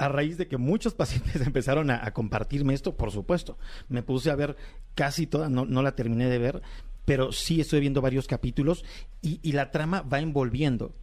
a 0.00 0.08
raíz 0.08 0.38
de 0.38 0.48
que 0.48 0.56
muchos 0.56 0.94
pacientes 0.96 1.46
empezaron 1.46 1.90
a, 1.90 2.10
compartirme 2.12 2.74
esto, 2.74 2.96
por 2.96 3.12
supuesto, 3.12 3.58
me 3.88 4.02
puse 4.02 4.30
a 4.30 4.34
ver 4.34 4.56
casi 4.94 5.26
toda, 5.26 5.48
no, 5.48 5.82
la 5.82 5.94
terminé 5.94 6.28
de 6.28 6.38
ver, 6.38 6.62
pero 7.04 7.32
sí 7.32 7.60
estoy 7.60 7.80
viendo 7.80 8.00
varios 8.00 8.26
capítulos 8.26 8.84
y, 9.20 9.52
la 9.52 9.70
trama 9.70 10.00
va 10.00 10.20
envolviendo, 10.20 10.94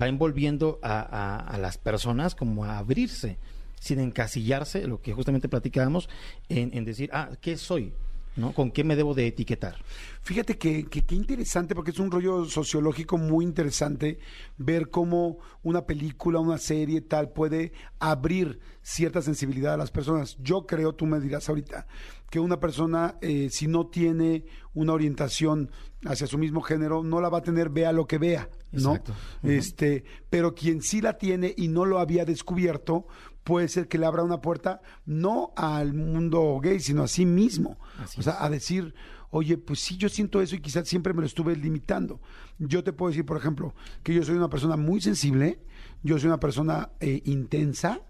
va 0.00 0.06
envolviendo 0.06 0.78
a, 0.82 1.58
las 1.60 1.78
personas 1.78 2.36
como 2.36 2.64
a 2.64 2.78
abrirse, 2.78 3.38
sin 3.80 3.98
encasillarse, 3.98 4.86
lo 4.86 5.02
que 5.02 5.12
justamente 5.12 5.48
platicábamos, 5.48 6.08
en, 6.48 6.70
en 6.74 6.84
decir, 6.84 7.10
ah, 7.12 7.30
¿qué 7.40 7.56
soy? 7.56 7.92
¿No? 8.38 8.52
¿Con 8.52 8.70
qué 8.70 8.84
me 8.84 8.96
debo 8.96 9.14
de 9.14 9.26
etiquetar? 9.26 9.76
Fíjate 10.22 10.56
que, 10.56 10.86
qué 10.86 11.14
interesante, 11.14 11.74
porque 11.74 11.90
es 11.90 11.98
un 11.98 12.10
rollo 12.10 12.44
sociológico 12.44 13.18
muy 13.18 13.44
interesante 13.44 14.18
ver 14.56 14.90
cómo 14.90 15.38
una 15.62 15.84
película, 15.84 16.38
una 16.38 16.58
serie 16.58 17.00
tal 17.00 17.30
puede 17.30 17.72
abrir 17.98 18.60
cierta 18.82 19.20
sensibilidad 19.20 19.74
a 19.74 19.76
las 19.76 19.90
personas. 19.90 20.36
Yo 20.40 20.66
creo, 20.66 20.94
tú 20.94 21.06
me 21.06 21.20
dirás 21.20 21.48
ahorita, 21.48 21.86
que 22.30 22.40
una 22.40 22.60
persona, 22.60 23.16
eh, 23.20 23.48
si 23.50 23.66
no 23.66 23.86
tiene 23.86 24.44
una 24.74 24.92
orientación 24.92 25.70
hacia 26.04 26.26
su 26.26 26.38
mismo 26.38 26.60
género, 26.60 27.02
no 27.02 27.20
la 27.20 27.28
va 27.28 27.38
a 27.38 27.42
tener, 27.42 27.70
vea 27.70 27.92
lo 27.92 28.06
que 28.06 28.18
vea, 28.18 28.48
¿no? 28.70 28.94
Exacto. 28.94 29.14
Este, 29.42 30.04
pero 30.30 30.54
quien 30.54 30.82
sí 30.82 31.00
la 31.00 31.18
tiene 31.18 31.52
y 31.56 31.68
no 31.68 31.84
lo 31.84 31.98
había 31.98 32.24
descubierto, 32.24 33.06
puede 33.48 33.68
ser 33.68 33.88
que 33.88 33.96
le 33.96 34.04
abra 34.04 34.22
una 34.22 34.42
puerta 34.42 34.82
no 35.06 35.54
al 35.56 35.94
mundo 35.94 36.60
gay, 36.62 36.80
sino 36.80 37.02
a 37.02 37.08
sí 37.08 37.24
mismo. 37.24 37.78
Así 37.98 38.20
o 38.20 38.22
sea, 38.22 38.44
a 38.44 38.50
decir, 38.50 38.94
oye, 39.30 39.56
pues 39.56 39.80
sí, 39.80 39.96
yo 39.96 40.10
siento 40.10 40.42
eso 40.42 40.54
y 40.54 40.60
quizás 40.60 40.86
siempre 40.86 41.14
me 41.14 41.22
lo 41.22 41.26
estuve 41.26 41.56
limitando. 41.56 42.20
Yo 42.58 42.84
te 42.84 42.92
puedo 42.92 43.08
decir, 43.08 43.24
por 43.24 43.38
ejemplo, 43.38 43.74
que 44.02 44.12
yo 44.12 44.22
soy 44.22 44.36
una 44.36 44.50
persona 44.50 44.76
muy 44.76 45.00
sensible, 45.00 45.60
yo 46.02 46.18
soy 46.18 46.26
una 46.26 46.40
persona 46.40 46.90
eh, 47.00 47.22
intensa, 47.24 48.02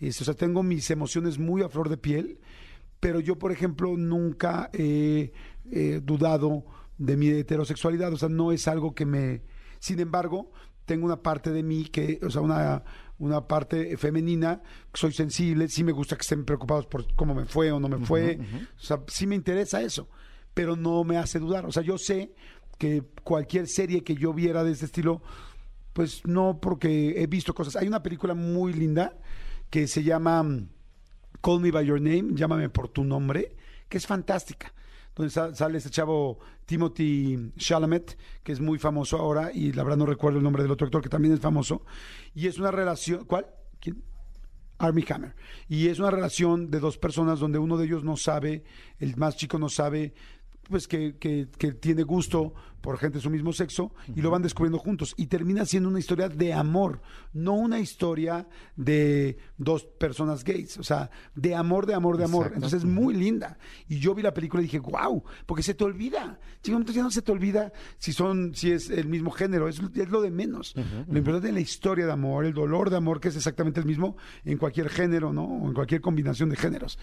o 0.00 0.10
sea, 0.10 0.34
tengo 0.34 0.64
mis 0.64 0.90
emociones 0.90 1.38
muy 1.38 1.62
a 1.62 1.68
flor 1.68 1.88
de 1.88 1.96
piel, 1.96 2.40
pero 2.98 3.20
yo, 3.20 3.38
por 3.38 3.52
ejemplo, 3.52 3.96
nunca 3.96 4.68
he 4.72 5.32
eh, 5.70 6.00
dudado 6.02 6.64
de 6.98 7.16
mi 7.16 7.28
heterosexualidad, 7.28 8.12
o 8.12 8.16
sea, 8.16 8.28
no 8.28 8.50
es 8.50 8.66
algo 8.66 8.96
que 8.96 9.06
me... 9.06 9.42
Sin 9.78 10.00
embargo, 10.00 10.50
tengo 10.86 11.06
una 11.06 11.22
parte 11.22 11.52
de 11.52 11.62
mí 11.62 11.84
que, 11.84 12.18
o 12.26 12.30
sea, 12.30 12.40
una, 12.40 12.82
una 13.22 13.46
parte 13.46 13.96
femenina, 13.96 14.60
soy 14.92 15.12
sensible, 15.12 15.68
sí 15.68 15.84
me 15.84 15.92
gusta 15.92 16.16
que 16.16 16.22
estén 16.22 16.44
preocupados 16.44 16.86
por 16.86 17.14
cómo 17.14 17.34
me 17.34 17.44
fue 17.44 17.70
o 17.70 17.78
no 17.78 17.88
me 17.88 18.04
fue, 18.04 18.40
o 18.76 18.80
sea, 18.80 19.00
sí 19.06 19.28
me 19.28 19.36
interesa 19.36 19.80
eso, 19.80 20.08
pero 20.52 20.74
no 20.74 21.04
me 21.04 21.16
hace 21.18 21.38
dudar, 21.38 21.64
o 21.64 21.70
sea, 21.70 21.84
yo 21.84 21.98
sé 21.98 22.34
que 22.78 23.04
cualquier 23.22 23.68
serie 23.68 24.02
que 24.02 24.16
yo 24.16 24.34
viera 24.34 24.64
de 24.64 24.72
este 24.72 24.86
estilo, 24.86 25.22
pues 25.92 26.26
no, 26.26 26.58
porque 26.60 27.22
he 27.22 27.28
visto 27.28 27.54
cosas. 27.54 27.76
Hay 27.76 27.86
una 27.86 28.02
película 28.02 28.34
muy 28.34 28.72
linda 28.72 29.16
que 29.70 29.86
se 29.86 30.02
llama 30.02 30.42
mm, 30.42 30.68
Call 31.40 31.60
Me 31.60 31.70
By 31.70 31.86
Your 31.86 32.00
Name, 32.00 32.30
llámame 32.34 32.70
por 32.70 32.88
tu 32.88 33.04
nombre, 33.04 33.54
que 33.88 33.98
es 33.98 34.06
fantástica. 34.06 34.74
Donde 35.14 35.30
sa- 35.30 35.54
sale 35.54 35.78
este 35.78 35.90
chavo 35.90 36.38
Timothy 36.64 37.52
Chalamet, 37.56 38.16
que 38.42 38.52
es 38.52 38.60
muy 38.60 38.78
famoso 38.78 39.18
ahora, 39.18 39.50
y 39.52 39.72
la 39.72 39.82
verdad 39.82 39.98
no 39.98 40.06
recuerdo 40.06 40.38
el 40.38 40.44
nombre 40.44 40.62
del 40.62 40.72
otro 40.72 40.86
actor 40.86 41.02
que 41.02 41.08
también 41.08 41.34
es 41.34 41.40
famoso. 41.40 41.84
Y 42.34 42.46
es 42.46 42.58
una 42.58 42.70
relación. 42.70 43.24
¿Cuál? 43.24 43.46
¿Quién? 43.80 44.02
Army 44.78 45.04
Hammer. 45.10 45.34
Y 45.68 45.88
es 45.88 45.98
una 45.98 46.10
relación 46.10 46.70
de 46.70 46.80
dos 46.80 46.98
personas 46.98 47.38
donde 47.38 47.58
uno 47.58 47.76
de 47.76 47.84
ellos 47.84 48.02
no 48.04 48.16
sabe, 48.16 48.64
el 48.98 49.16
más 49.16 49.36
chico 49.36 49.58
no 49.58 49.68
sabe, 49.68 50.14
pues 50.68 50.88
que- 50.88 51.16
que 51.18 51.72
tiene 51.72 52.02
gusto 52.04 52.54
por 52.82 52.98
gente 52.98 53.18
de 53.18 53.22
su 53.22 53.30
mismo 53.30 53.52
sexo 53.52 53.92
y 54.14 54.20
lo 54.20 54.30
van 54.30 54.42
descubriendo 54.42 54.78
juntos. 54.78 55.14
Y 55.16 55.26
termina 55.26 55.64
siendo 55.64 55.88
una 55.88 55.98
historia 55.98 56.28
de 56.28 56.52
amor, 56.52 57.00
no 57.32 57.54
una 57.54 57.80
historia 57.80 58.46
de 58.76 59.38
dos 59.56 59.84
personas 59.84 60.44
gays, 60.44 60.76
o 60.78 60.82
sea, 60.82 61.10
de 61.34 61.54
amor, 61.54 61.86
de 61.86 61.94
amor, 61.94 62.18
de 62.18 62.24
amor. 62.24 62.46
Exacto. 62.46 62.56
Entonces 62.56 62.78
es 62.80 62.84
muy 62.84 63.14
linda. 63.14 63.56
Y 63.88 63.98
yo 63.98 64.14
vi 64.14 64.22
la 64.22 64.34
película 64.34 64.62
y 64.62 64.66
dije, 64.66 64.80
wow, 64.80 65.22
porque 65.46 65.62
se 65.62 65.74
te 65.74 65.84
olvida. 65.84 66.38
Chico, 66.62 66.76
entonces 66.76 66.96
ya 66.96 67.02
no 67.02 67.10
se 67.10 67.22
te 67.22 67.32
olvida 67.32 67.72
si 67.98 68.12
son, 68.12 68.54
si 68.54 68.72
es 68.72 68.90
el 68.90 69.06
mismo 69.06 69.30
género, 69.30 69.68
es, 69.68 69.80
es 69.94 70.10
lo 70.10 70.20
de 70.20 70.30
menos. 70.30 70.74
Lo 71.08 71.18
importante 71.18 71.48
es 71.48 71.54
la 71.54 71.60
historia 71.60 72.06
de 72.06 72.12
amor, 72.12 72.44
el 72.44 72.52
dolor 72.52 72.90
de 72.90 72.96
amor, 72.96 73.20
que 73.20 73.28
es 73.28 73.36
exactamente 73.36 73.80
el 73.80 73.86
mismo 73.86 74.16
en 74.44 74.58
cualquier 74.58 74.88
género, 74.88 75.32
¿no? 75.32 75.44
O 75.44 75.68
en 75.68 75.74
cualquier 75.74 76.00
combinación 76.00 76.48
de 76.48 76.56
géneros. 76.56 76.98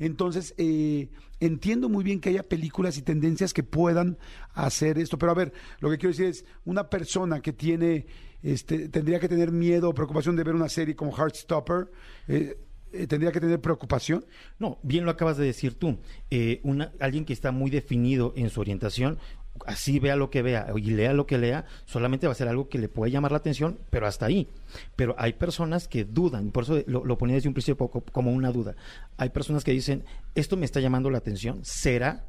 Entonces, 0.00 0.54
eh, 0.56 1.10
entiendo 1.40 1.90
muy 1.90 2.02
bien 2.02 2.20
que 2.20 2.30
haya 2.30 2.42
películas 2.42 2.96
y 2.96 3.02
tendencias 3.02 3.52
que 3.52 3.62
puedan 3.62 4.16
hacer 4.54 4.98
esto. 4.98 5.18
Pero 5.20 5.30
a 5.30 5.36
ver, 5.36 5.52
lo 5.78 5.88
que 5.88 5.98
quiero 5.98 6.10
decir 6.10 6.26
es, 6.26 6.44
una 6.64 6.90
persona 6.90 7.40
que 7.40 7.52
tiene, 7.52 8.06
este, 8.42 8.88
tendría 8.88 9.20
que 9.20 9.28
tener 9.28 9.52
miedo 9.52 9.88
o 9.88 9.94
preocupación 9.94 10.34
de 10.34 10.42
ver 10.42 10.56
una 10.56 10.68
serie 10.68 10.96
como 10.96 11.12
Heartstopper, 11.16 11.90
eh, 12.26 12.58
eh, 12.92 13.06
tendría 13.06 13.30
que 13.30 13.40
tener 13.40 13.60
preocupación. 13.60 14.24
No, 14.58 14.78
bien 14.82 15.04
lo 15.04 15.12
acabas 15.12 15.36
de 15.36 15.44
decir 15.44 15.74
tú. 15.74 15.98
Eh, 16.30 16.60
alguien 16.98 17.24
que 17.24 17.32
está 17.32 17.52
muy 17.52 17.70
definido 17.70 18.32
en 18.36 18.50
su 18.50 18.60
orientación, 18.60 19.18
así 19.66 19.98
vea 19.98 20.16
lo 20.16 20.30
que 20.30 20.42
vea 20.42 20.66
y 20.76 20.90
lea 20.90 21.12
lo 21.12 21.26
que 21.26 21.38
lea, 21.38 21.66
solamente 21.84 22.26
va 22.26 22.32
a 22.32 22.36
ser 22.36 22.48
algo 22.48 22.68
que 22.68 22.78
le 22.78 22.88
puede 22.88 23.12
llamar 23.12 23.32
la 23.32 23.38
atención, 23.38 23.78
pero 23.90 24.06
hasta 24.06 24.26
ahí. 24.26 24.48
Pero 24.96 25.14
hay 25.18 25.34
personas 25.34 25.86
que 25.86 26.04
dudan, 26.04 26.50
por 26.50 26.64
eso 26.64 26.82
lo, 26.86 27.18
ponía 27.18 27.36
desde 27.36 27.48
un 27.48 27.54
principio 27.54 27.88
como 27.88 28.32
una 28.32 28.50
duda. 28.50 28.74
Hay 29.16 29.30
personas 29.30 29.62
que 29.62 29.72
dicen, 29.72 30.04
esto 30.34 30.56
me 30.56 30.64
está 30.64 30.80
llamando 30.80 31.10
la 31.10 31.18
atención, 31.18 31.60
¿será? 31.62 32.24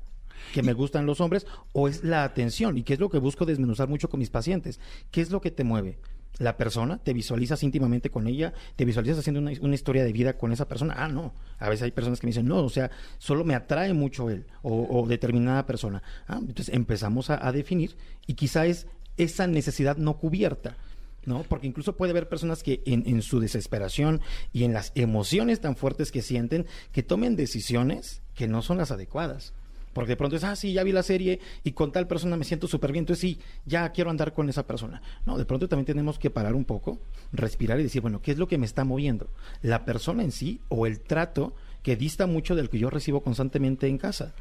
Que 0.54 0.64
me 0.64 0.74
gustan 0.74 1.06
los 1.06 1.22
hombres 1.22 1.46
o 1.74 1.88
es 1.88 2.04
la 2.04 2.24
atención 2.24 2.78
y 2.78 2.84
que 2.84 2.94
es 2.94 3.00
lo 3.00 3.10
que 3.10 3.20
busco 3.20 3.46
desmenuzar 3.46 3.88
mucho 3.88 4.10
con 4.10 4.20
mis 4.20 4.30
pacientes. 4.30 4.80
¿Qué 5.12 5.22
es 5.22 5.32
lo 5.32 5.42
que 5.42 5.52
te 5.52 5.64
mueve? 5.64 5.98
La 6.38 6.58
persona, 6.58 6.98
te 6.98 7.14
visualizas 7.14 7.62
íntimamente 7.62 8.10
con 8.10 8.26
ella, 8.26 8.54
te 8.76 8.86
visualizas 8.86 9.20
haciendo 9.20 9.42
una, 9.42 9.52
una 9.62 9.76
historia 9.76 10.04
de 10.04 10.14
vida 10.14 10.38
con 10.38 10.52
esa 10.52 10.68
persona. 10.68 10.96
Ah, 10.98 11.08
no. 11.08 11.34
A 11.60 11.70
veces 11.70 11.84
hay 11.84 11.92
personas 11.92 12.20
que 12.20 12.28
me 12.28 12.32
dicen, 12.32 12.48
no, 12.48 12.64
o 12.64 12.70
sea, 12.70 12.90
solo 13.18 13.44
me 13.44 13.54
atrae 13.54 13.94
mucho 13.94 14.30
él 14.30 14.46
o, 14.64 14.88
o 14.90 15.08
determinada 15.08 15.66
persona. 15.66 16.02
Ah, 16.28 16.40
entonces 16.40 16.74
empezamos 16.74 17.30
a, 17.30 17.46
a 17.46 17.52
definir 17.52 17.96
y 18.26 18.34
quizá 18.34 18.66
es 18.66 18.88
esa 19.18 19.46
necesidad 19.48 19.98
no 19.98 20.18
cubierta. 20.18 20.78
¿no? 21.26 21.44
Porque 21.44 21.68
incluso 21.68 21.96
puede 21.96 22.12
haber 22.12 22.28
personas 22.30 22.64
que 22.64 22.82
en, 22.86 23.04
en 23.06 23.22
su 23.22 23.40
desesperación 23.40 24.22
y 24.54 24.64
en 24.64 24.74
las 24.74 24.92
emociones 24.96 25.60
tan 25.60 25.76
fuertes 25.76 26.12
que 26.12 26.22
sienten, 26.22 26.66
que 26.92 27.04
tomen 27.04 27.36
decisiones 27.36 28.22
que 28.34 28.48
no 28.48 28.62
son 28.62 28.78
las 28.78 28.92
adecuadas. 28.92 29.54
Porque 29.94 30.10
de 30.12 30.18
pronto 30.18 30.36
es, 30.36 30.44
ah, 30.44 30.56
sí, 30.56 30.74
ya 30.74 30.84
vi 30.84 30.92
la 30.92 31.04
serie 31.04 31.40
y 31.64 31.72
con 31.74 31.92
tal 31.92 32.08
persona 32.08 32.38
me 32.38 32.46
siento 32.46 32.68
súper 32.68 32.92
bien, 32.92 33.04
entonces 33.04 33.22
sí, 33.22 33.40
ya 33.66 33.92
quiero 33.92 34.10
andar 34.10 34.34
con 34.34 34.50
esa 34.50 34.66
persona. 34.66 35.02
No, 35.26 35.38
de 35.38 35.46
pronto 35.46 35.68
también 35.68 35.86
tenemos 35.86 36.18
que 36.20 36.30
parar 36.30 36.56
un 36.56 36.66
poco, 36.66 37.00
respirar 37.34 37.80
y 37.80 37.84
decir, 37.84 38.02
bueno, 38.02 38.22
¿qué 38.22 38.32
es 38.32 38.38
lo 38.38 38.48
que 38.48 38.58
me 38.58 38.66
está 38.66 38.84
moviendo? 38.86 39.30
¿La 39.62 39.84
persona 39.86 40.24
en 40.24 40.32
sí 40.32 40.62
o 40.70 40.86
el 40.86 41.02
trato 41.02 41.54
que 41.84 41.96
dista 41.96 42.26
mucho 42.28 42.56
del 42.56 42.70
que 42.70 42.80
yo 42.80 42.90
recibo 42.90 43.22
constantemente 43.22 43.88
en 43.88 43.98
casa? 43.98 44.34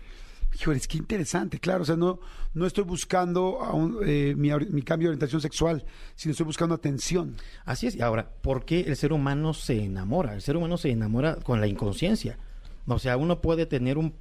Híjoles, 0.52 0.88
qué 0.88 0.99
interesante, 0.99 1.61
claro. 1.61 1.83
O 1.83 1.87
sea, 1.87 1.95
no, 1.97 2.19
no 2.54 2.66
estoy 2.66 2.83
buscando 2.83 3.62
a 3.62 3.73
un- 3.73 3.99
eh, 4.04 4.35
mi, 4.37 4.50
mi 4.71 4.83
cambio 4.83 5.07
de 5.07 5.11
orientación 5.12 5.40
sexual, 5.40 5.85
sino 6.16 6.33
estoy 6.33 6.45
buscando 6.47 6.75
atención. 6.75 7.37
Así 7.64 7.87
es. 7.87 7.95
Y 7.95 8.02
ahora, 8.02 8.28
¿por 8.42 8.64
qué 8.64 8.80
el 8.80 8.97
ser 8.97 9.12
humano 9.12 9.54
se 9.54 9.85
enamora? 9.85 10.35
El 10.35 10.42
ser 10.42 10.57
humano 10.57 10.76
se 10.76 10.90
enamora 10.90 11.37
con 11.37 11.61
la 11.61 11.69
inconsciencia. 11.69 12.37
O 12.94 12.99
sea, 12.99 13.16
uno 13.16 13.40
puede 13.40 13.66
tener 13.66 13.99
un, 13.99 14.12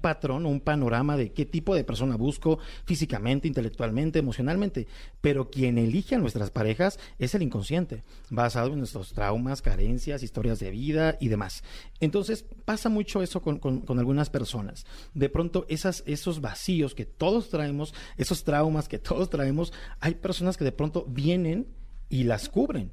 patrón, 0.00 0.46
un 0.46 0.60
panorama 0.60 1.16
de 1.16 1.32
qué 1.32 1.46
tipo 1.46 1.74
de 1.74 1.84
persona 1.84 2.16
busco 2.16 2.58
físicamente, 2.84 3.48
intelectualmente, 3.48 4.18
emocionalmente, 4.18 4.86
pero 5.20 5.50
quien 5.50 5.78
elige 5.78 6.14
a 6.14 6.18
nuestras 6.18 6.50
parejas 6.50 6.98
es 7.18 7.34
el 7.34 7.42
inconsciente, 7.42 8.02
basado 8.30 8.72
en 8.72 8.78
nuestros 8.78 9.12
traumas, 9.12 9.62
carencias, 9.62 10.22
historias 10.22 10.58
de 10.58 10.70
vida 10.70 11.16
y 11.20 11.28
demás. 11.28 11.62
Entonces, 12.00 12.44
pasa 12.64 12.88
mucho 12.88 13.22
eso 13.22 13.42
con, 13.42 13.58
con- 13.58 13.80
con 13.80 13.98
algunas 13.98 14.30
personas. 14.30 14.86
De 15.14 15.28
pronto, 15.28 15.64
esas, 15.68 16.02
esos 16.06 16.40
vacíos 16.40 16.94
que 16.94 17.04
todos 17.06 17.48
traemos, 17.48 17.94
esos 18.16 18.44
traumas 18.44 18.88
que 18.88 18.98
todos 18.98 19.30
traemos, 19.30 19.72
hay 20.00 20.14
personas 20.14 20.56
que 20.56 20.64
de 20.64 20.72
pronto 20.72 21.04
vienen 21.08 21.66
y 22.08 22.24
las 22.24 22.48
cubren. 22.48 22.90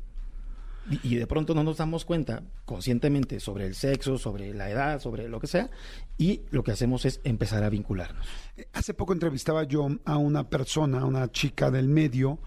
Y, 1.03 1.15
de 1.15 1.27
pronto 1.27 1.53
no 1.53 1.63
nos 1.63 1.77
damos 1.77 2.03
cuenta 2.03 2.43
conscientemente 2.65 3.39
sobre 3.39 3.65
el 3.65 3.73
sexo, 3.73 4.17
sobre 4.17 4.53
la 4.53 4.69
edad, 4.69 4.99
sobre 4.99 5.29
lo 5.29 5.39
que 5.39 5.47
sea, 5.47 5.69
y 6.17 6.41
lo 6.51 6.63
que 6.63 6.71
hacemos 6.71 7.05
es 7.05 7.21
empezar 7.23 7.63
a 7.63 7.69
vincularnos. 7.69 8.27
Eh, 8.57 8.67
Hace 8.73 8.93
poco 8.93 9.13
entrevistaba 9.13 9.63
yo 9.63 9.87
a 10.03 10.17
una 10.17 10.49
persona, 10.49 10.99
a 10.99 11.05
una 11.05 11.31
chica 11.31 11.71
del 11.71 11.87
medio, 11.87 12.39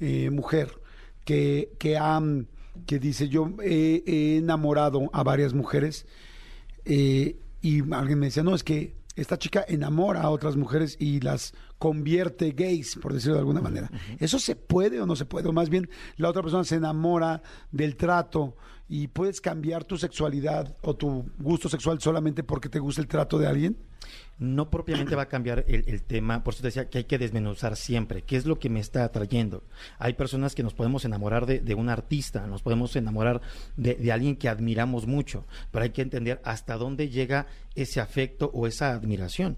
eh, 0.00 0.30
mujer, 0.30 0.70
que, 1.24 1.72
que, 1.78 1.98
ha, 1.98 2.20
que 2.86 2.98
dice, 2.98 3.28
yo 3.28 3.50
he, 3.62 4.02
he 4.06 4.36
enamorado 4.38 5.10
a 5.12 5.22
varias 5.22 5.52
mujeres 5.52 6.06
eh, 6.84 7.36
y 7.60 7.92
alguien 7.92 8.18
me 8.18 8.26
decía, 8.26 8.42
no, 8.42 8.54
es 8.54 8.64
que 8.64 8.94
esta 9.16 9.38
chica 9.38 9.64
enamora 9.68 10.22
a 10.22 10.30
otras 10.30 10.56
mujeres 10.56 10.96
y 10.98 11.20
las 11.20 11.54
convierte 11.78 12.52
gays, 12.52 12.96
por 12.96 13.12
decirlo 13.12 13.34
de 13.34 13.40
alguna 13.40 13.60
manera. 13.60 13.90
¿Eso 14.18 14.38
se 14.38 14.56
puede 14.56 15.00
o 15.00 15.06
no 15.06 15.16
se 15.16 15.24
puede? 15.24 15.48
O 15.48 15.52
más 15.52 15.68
bien, 15.68 15.88
la 16.16 16.28
otra 16.28 16.42
persona 16.42 16.64
se 16.64 16.76
enamora 16.76 17.42
del 17.70 17.96
trato 17.96 18.56
y 18.88 19.08
puedes 19.08 19.40
cambiar 19.40 19.84
tu 19.84 19.96
sexualidad 19.96 20.76
o 20.82 20.94
tu 20.94 21.26
gusto 21.38 21.68
sexual 21.68 22.00
solamente 22.00 22.42
porque 22.42 22.68
te 22.68 22.78
gusta 22.78 23.00
el 23.00 23.08
trato 23.08 23.38
de 23.38 23.46
alguien. 23.46 23.76
No 24.38 24.70
propiamente 24.70 25.14
va 25.14 25.22
a 25.22 25.28
cambiar 25.28 25.64
el, 25.68 26.02
tema, 26.02 26.42
por 26.42 26.54
eso 26.54 26.62
te 26.62 26.68
decía 26.68 26.90
que 26.90 26.98
hay 26.98 27.04
que 27.04 27.18
desmenuzar 27.18 27.76
siempre, 27.76 28.22
qué 28.22 28.36
es 28.36 28.44
lo 28.44 28.58
que 28.58 28.68
me 28.68 28.80
está 28.80 29.04
atrayendo. 29.04 29.62
Hay 29.98 30.14
personas 30.14 30.54
que 30.54 30.62
nos 30.62 30.74
podemos 30.74 31.04
enamorar 31.04 31.46
de, 31.46 31.60
de 31.60 31.74
un 31.74 31.88
artista, 31.88 32.46
nos 32.46 32.62
podemos 32.62 32.96
enamorar 32.96 33.40
de, 33.76 33.94
de 33.94 34.12
alguien 34.12 34.36
que 34.36 34.48
admiramos 34.48 35.06
mucho, 35.06 35.44
pero 35.70 35.84
hay 35.84 35.90
que 35.90 36.02
entender 36.02 36.40
hasta 36.44 36.76
dónde 36.76 37.08
llega 37.08 37.46
ese 37.74 38.00
afecto 38.00 38.50
o 38.52 38.66
esa 38.66 38.92
admiración. 38.92 39.56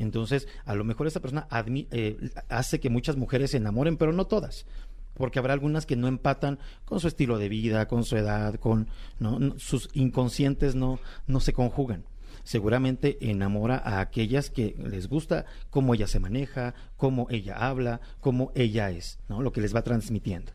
Entonces, 0.00 0.48
a 0.64 0.74
lo 0.74 0.82
mejor 0.82 1.06
esa 1.06 1.20
persona 1.20 1.46
eh, 1.92 2.30
hace 2.48 2.80
que 2.80 2.88
muchas 2.88 3.16
mujeres 3.16 3.50
se 3.50 3.58
enamoren, 3.58 3.98
pero 3.98 4.12
no 4.12 4.26
todas. 4.26 4.66
Porque 5.14 5.38
habrá 5.38 5.52
algunas 5.52 5.84
que 5.84 5.96
no 5.96 6.08
empatan 6.08 6.58
con 6.86 7.00
su 7.00 7.08
estilo 7.08 7.38
de 7.38 7.50
vida, 7.50 7.86
con 7.86 8.04
su 8.04 8.16
edad, 8.16 8.54
con 8.54 8.88
¿no? 9.18 9.38
No, 9.38 9.58
sus 9.58 9.90
inconscientes 9.92 10.74
no, 10.74 10.98
no 11.26 11.40
se 11.40 11.52
conjugan. 11.52 12.04
Seguramente 12.44 13.18
enamora 13.20 13.76
a 13.76 14.00
aquellas 14.00 14.50
que 14.50 14.74
les 14.78 15.08
gusta 15.08 15.46
cómo 15.70 15.94
ella 15.94 16.06
se 16.06 16.20
maneja, 16.20 16.74
cómo 16.96 17.26
ella 17.30 17.56
habla, 17.56 18.00
cómo 18.20 18.52
ella 18.54 18.90
es, 18.90 19.18
¿no? 19.28 19.42
Lo 19.42 19.52
que 19.52 19.60
les 19.60 19.74
va 19.74 19.82
transmitiendo. 19.82 20.52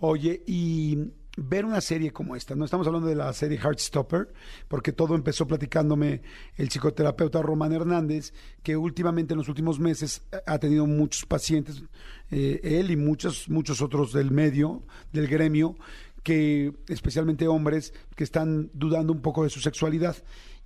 Oye, 0.00 0.42
y 0.46 1.12
ver 1.36 1.64
una 1.64 1.80
serie 1.80 2.12
como 2.12 2.36
esta. 2.36 2.54
No 2.54 2.64
estamos 2.64 2.86
hablando 2.86 3.08
de 3.08 3.14
la 3.14 3.32
serie 3.32 3.58
Heartstopper, 3.58 4.32
porque 4.68 4.92
todo 4.92 5.14
empezó 5.14 5.46
platicándome 5.46 6.22
el 6.56 6.68
psicoterapeuta 6.68 7.42
Román 7.42 7.72
Hernández, 7.72 8.32
que 8.62 8.76
últimamente 8.76 9.34
en 9.34 9.38
los 9.38 9.48
últimos 9.48 9.78
meses 9.78 10.22
ha 10.46 10.58
tenido 10.58 10.86
muchos 10.86 11.26
pacientes, 11.26 11.82
eh, 12.30 12.60
él 12.62 12.90
y 12.90 12.96
muchos, 12.96 13.48
muchos 13.48 13.82
otros 13.82 14.12
del 14.12 14.30
medio, 14.30 14.82
del 15.12 15.26
gremio, 15.26 15.76
que 16.22 16.72
especialmente 16.88 17.46
hombres 17.48 17.92
que 18.16 18.24
están 18.24 18.70
dudando 18.72 19.12
un 19.12 19.20
poco 19.20 19.44
de 19.44 19.50
su 19.50 19.60
sexualidad 19.60 20.16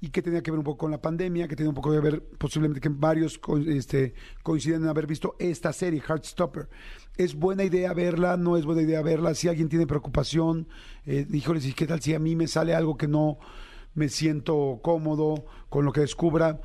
y 0.00 0.10
que 0.10 0.22
tenía 0.22 0.42
que 0.42 0.50
ver 0.50 0.58
un 0.58 0.64
poco 0.64 0.78
con 0.78 0.90
la 0.90 1.02
pandemia, 1.02 1.48
que 1.48 1.56
tenía 1.56 1.70
un 1.70 1.74
poco 1.74 1.90
que 1.90 2.00
ver 2.00 2.22
posiblemente 2.38 2.80
que 2.80 2.88
varios 2.88 3.40
este, 3.66 4.14
coinciden 4.42 4.82
en 4.82 4.88
haber 4.88 5.06
visto 5.06 5.34
esta 5.38 5.72
serie, 5.72 6.00
Heartstopper. 6.06 6.68
¿Es 7.16 7.34
buena 7.34 7.64
idea 7.64 7.92
verla? 7.94 8.36
¿No 8.36 8.56
es 8.56 8.64
buena 8.64 8.82
idea 8.82 9.02
verla? 9.02 9.34
Si 9.34 9.48
alguien 9.48 9.68
tiene 9.68 9.86
preocupación, 9.86 10.68
eh, 11.04 11.26
híjoles, 11.32 11.66
¿y 11.66 11.72
qué 11.72 11.86
tal 11.86 12.00
si 12.00 12.14
a 12.14 12.20
mí 12.20 12.36
me 12.36 12.46
sale 12.46 12.74
algo 12.74 12.96
que 12.96 13.08
no 13.08 13.38
me 13.94 14.08
siento 14.08 14.78
cómodo 14.82 15.46
con 15.68 15.84
lo 15.84 15.92
que 15.92 16.02
descubra? 16.02 16.60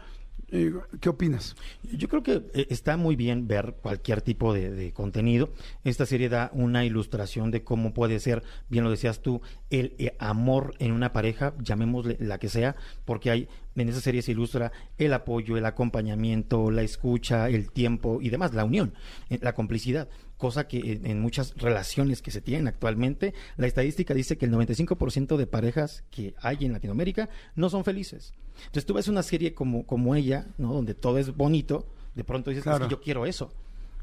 Eh, 0.55 0.71
¿Qué 1.01 1.09
opinas? 1.09 1.55
Yo 1.81 2.07
creo 2.07 2.21
que 2.21 2.43
eh, 2.53 2.67
está 2.69 2.95
muy 2.95 3.15
bien 3.15 3.47
ver 3.47 3.73
cualquier 3.81 4.21
tipo 4.21 4.53
de, 4.53 4.93
contenido. 4.93 5.49
Esta 5.83 6.05
serie 6.05 6.29
da 6.29 6.51
una 6.53 6.85
ilustración 6.85 7.49
de 7.49 7.63
cómo 7.63 7.91
puede 7.95 8.19
ser, 8.19 8.43
bien 8.69 8.83
lo 8.83 8.91
decías 8.91 9.23
tú, 9.23 9.41
el 9.71 9.95
eh, 9.97 10.15
amor 10.19 10.75
en 10.77 10.91
una 10.91 11.11
pareja, 11.11 11.55
llamémosle 11.59 12.17
la 12.19 12.37
que 12.37 12.49
sea, 12.49 12.75
porque 13.03 13.31
hay 13.31 13.47
en 13.75 13.89
esa 13.89 13.99
serie 13.99 14.21
se 14.21 14.33
ilustra 14.33 14.71
el 14.99 15.13
apoyo, 15.13 15.57
el 15.57 15.65
acompañamiento, 15.65 16.69
la 16.69 16.83
escucha, 16.83 17.49
el 17.49 17.71
tiempo 17.71 18.21
y 18.21 18.29
demás, 18.29 18.53
la 18.53 18.63
unión, 18.63 18.93
la 19.29 19.55
complicidad, 19.55 20.07
cosa 20.43 20.67
que 20.67 20.99
en, 21.01 21.21
muchas 21.21 21.55
relaciones 21.55 22.21
que 22.21 22.29
se 22.29 22.41
tienen 22.41 22.67
actualmente, 22.67 23.33
la 23.55 23.65
estadística 23.65 24.13
dice 24.13 24.37
que 24.37 24.45
el 24.45 24.51
95% 24.51 25.37
de 25.37 25.47
parejas 25.47 26.03
que 26.11 26.35
hay 26.41 26.65
en 26.65 26.73
Latinoamérica 26.73 27.29
no 27.55 27.69
son 27.69 27.85
felices. 27.85 28.33
Entonces 28.57 28.85
tú 28.85 28.93
ves 28.93 29.07
una 29.07 29.23
serie 29.23 29.53
como, 29.53 29.87
como 29.87 30.15
ella, 30.15 30.47
¿no? 30.57 30.73
Donde 30.73 30.95
todo 30.95 31.17
es 31.17 31.33
bonito, 31.33 31.87
de 32.13 32.25
pronto 32.25 32.49
dices, 32.49 32.63
Claro. 32.63 32.83
"Es 32.83 32.89
que 32.89 32.91
yo 32.91 32.99
quiero 32.99 33.25
eso. 33.25 33.53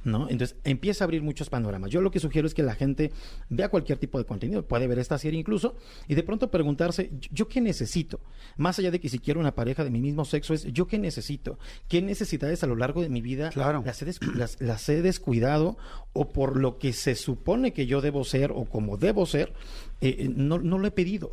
¿No? 0.02 0.30
Entonces 0.30 0.56
empieza 0.64 1.04
a 1.04 1.06
abrir 1.06 1.22
muchos 1.22 1.50
panoramas. 1.50 1.90
Yo 1.90 2.00
lo 2.00 2.10
que 2.10 2.20
sugiero 2.20 2.46
es 2.48 2.54
que 2.54 2.62
la 2.62 2.74
gente 2.74 3.12
vea 3.50 3.68
cualquier 3.68 3.98
tipo 3.98 4.16
de 4.18 4.24
contenido, 4.24 4.66
puede 4.66 4.86
ver 4.86 4.98
esta 4.98 5.18
serie 5.18 5.38
incluso, 5.38 5.76
y 6.08 6.14
de 6.14 6.22
pronto 6.22 6.50
preguntarse, 6.50 7.10
¿yo- 7.20 7.28
¿yo 7.32 7.48
qué 7.48 7.60
necesito? 7.60 8.18
Más 8.56 8.78
allá 8.78 8.90
de 8.90 8.98
que 8.98 9.10
si 9.10 9.18
quiero 9.18 9.40
una 9.40 9.54
pareja 9.54 9.84
de 9.84 9.90
mi 9.90 10.00
mismo 10.00 10.24
sexo, 10.24 10.54
es 10.54 10.64
¿yo 10.72 10.86
qué 10.86 10.98
necesito? 10.98 11.58
¿Qué 11.86 12.00
necesidades 12.00 12.64
a 12.64 12.66
lo 12.66 12.76
largo 12.76 13.02
de 13.02 13.10
mi 13.10 13.20
vida 13.20 13.50
Claro. 13.50 13.82
las, 13.84 14.00
he 14.00 14.06
las- 14.34 14.58
las 14.62 14.88
he 14.88 15.02
descuidado 15.02 15.76
o 16.14 16.30
por 16.32 16.56
lo 16.56 16.78
que 16.78 16.94
se 16.94 17.14
supone 17.14 17.74
que 17.74 17.86
yo 17.86 18.00
debo 18.00 18.24
ser 18.24 18.52
o 18.52 18.64
como 18.64 18.96
debo 18.96 19.26
ser, 19.26 19.52
eh, 20.00 20.16
eh, 20.18 20.30
no, 20.34 20.58
no 20.58 20.78
lo 20.78 20.86
he 20.86 20.92
pedido? 20.92 21.32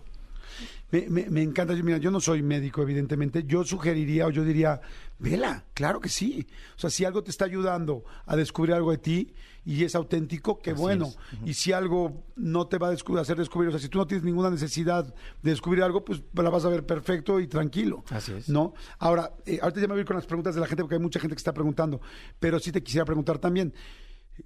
Me, 0.91 1.07
me- 1.09 1.29
me 1.29 1.41
encanta, 1.41 1.73
yo, 1.73 1.83
mira, 1.83 1.97
yo 1.97 2.11
no 2.11 2.19
soy 2.21 2.41
médico, 2.41 2.81
evidentemente. 2.81 3.43
Yo 3.45 3.63
sugeriría 3.65 4.25
o 4.27 4.29
yo 4.29 4.43
diría, 4.45 4.79
vela, 5.19 5.65
claro 5.73 5.99
que 5.99 6.07
sí. 6.09 6.47
O 6.77 6.79
sea, 6.79 6.89
si 6.89 7.03
algo 7.03 7.23
te 7.23 7.31
está 7.31 7.43
ayudando 7.45 8.03
a 8.25 8.35
descubrir 8.37 8.73
algo 8.73 8.91
de 8.91 8.97
ti 8.97 9.33
y 9.65 9.83
es 9.83 9.95
auténtico, 9.95 10.59
qué 10.61 10.71
Así 10.71 10.79
bueno. 10.81 11.07
es. 11.07 11.17
Y 11.45 11.53
si 11.55 11.73
algo 11.73 12.23
no 12.37 12.67
te 12.67 12.77
va 12.77 12.87
a 12.87 12.93
descu- 12.93 13.19
hacer 13.19 13.35
descubrir, 13.37 13.67
o 13.67 13.71
sea, 13.71 13.81
si 13.81 13.89
tú 13.89 13.97
no 13.97 14.07
tienes 14.07 14.23
ninguna 14.23 14.49
necesidad 14.49 15.03
de 15.43 15.49
descubrir 15.51 15.83
algo, 15.83 16.05
pues 16.05 16.21
la 16.33 16.49
vas 16.49 16.63
a 16.63 16.69
ver 16.69 16.85
perfecto 16.85 17.41
y 17.41 17.47
tranquilo. 17.47 18.05
Así 18.09 18.31
es. 18.31 18.47
¿No? 18.47 18.73
Ahora, 18.99 19.33
eh, 19.45 19.59
ahorita 19.61 19.81
ya 19.81 19.87
me 19.87 19.93
voy 19.93 19.99
a 19.99 20.01
ir 20.01 20.07
con 20.07 20.15
las 20.15 20.25
preguntas 20.25 20.55
de 20.55 20.61
la 20.61 20.67
gente 20.67 20.83
porque 20.83 20.95
hay 20.95 21.01
mucha 21.01 21.19
gente 21.19 21.35
que 21.35 21.39
está 21.39 21.53
preguntando, 21.53 21.99
pero 22.39 22.59
sí 22.59 22.71
te 22.71 22.81
quisiera 22.81 23.03
preguntar 23.03 23.39
también. 23.39 23.73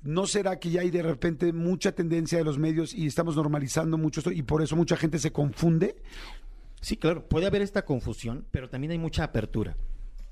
¿No 0.04 0.26
será 0.26 0.60
que 0.60 0.70
ya 0.70 0.82
hay 0.82 0.90
de 0.90 1.04
repente 1.04 1.52
mucha 1.54 1.92
tendencia 1.92 2.38
de 2.38 2.44
los 2.44 2.58
medios 2.58 2.94
y 2.94 3.08
estamos 3.08 3.36
normalizando 3.36 3.98
mucho 3.98 4.22
esto 4.22 4.32
y 4.32 4.42
por 4.42 4.62
eso 4.62 4.76
mucha 4.76 4.98
gente 4.98 5.20
se 5.20 5.32
confunde? 5.32 5.96
Sí, 6.82 6.98
claro, 6.98 7.28
puede 7.28 7.46
haber 7.46 7.62
esta 7.62 7.84
confusión, 7.84 8.46
pero 8.52 8.70
también 8.70 8.92
hay 8.92 8.98
mucha 8.98 9.24
apertura, 9.24 9.78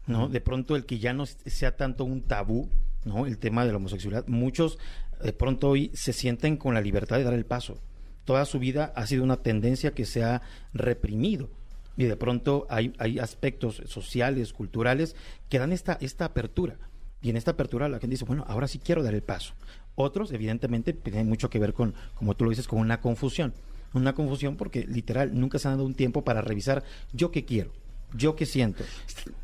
¿no? 0.07 0.29
De 0.29 0.41
pronto 0.41 0.75
el 0.75 0.85
que 0.85 0.97
ya 0.97 1.13
no 1.13 1.25
sea 1.25 1.77
tanto 1.77 2.05
un 2.05 2.21
tabú, 2.21 2.69
¿no? 3.05 3.27
El 3.27 3.37
tema 3.37 3.65
de 3.65 3.71
la 3.71 3.77
homosexualidad, 3.77 4.27
muchos 4.27 4.79
de 5.21 5.33
pronto 5.33 5.69
hoy 5.69 5.91
se 5.93 6.13
sienten 6.13 6.57
con 6.57 6.73
la 6.73 6.81
libertad 6.81 7.17
de 7.17 7.23
dar 7.23 7.33
el 7.33 7.45
paso. 7.45 7.79
Toda 8.25 8.45
su 8.45 8.59
vida 8.59 8.93
ha 8.95 9.05
sido 9.05 9.23
una 9.23 9.37
tendencia 9.37 9.91
que 9.91 10.05
se 10.05 10.23
ha 10.23 10.41
reprimido 10.73 11.49
y 11.97 12.05
de 12.05 12.15
pronto 12.15 12.65
hay, 12.69 12.93
hay 12.97 13.19
aspectos 13.19 13.81
sociales, 13.85 14.53
culturales 14.53 15.15
que 15.49 15.59
dan 15.59 15.73
esta, 15.73 15.97
esta 15.99 16.25
apertura. 16.25 16.77
Y 17.21 17.29
en 17.29 17.37
esta 17.37 17.51
apertura 17.51 17.89
la 17.89 17.99
gente 17.99 18.13
dice, 18.13 18.25
bueno, 18.25 18.45
ahora 18.47 18.67
sí 18.67 18.79
quiero 18.79 19.03
dar 19.03 19.13
el 19.13 19.23
paso. 19.23 19.53
Otros, 19.95 20.31
evidentemente, 20.31 20.93
tienen 20.93 21.27
mucho 21.27 21.49
que 21.49 21.59
ver 21.59 21.73
con, 21.73 21.93
como 22.15 22.35
tú 22.35 22.45
lo 22.45 22.51
dices, 22.51 22.67
con 22.67 22.79
una 22.79 23.01
confusión. 23.01 23.53
Una 23.93 24.13
confusión 24.13 24.55
porque 24.55 24.85
literal 24.87 25.37
nunca 25.37 25.59
se 25.59 25.67
han 25.67 25.75
dado 25.75 25.85
un 25.85 25.95
tiempo 25.95 26.23
para 26.23 26.41
revisar 26.41 26.83
yo 27.11 27.31
qué 27.31 27.43
quiero, 27.43 27.71
yo 28.13 28.35
qué 28.35 28.45
siento. 28.45 28.83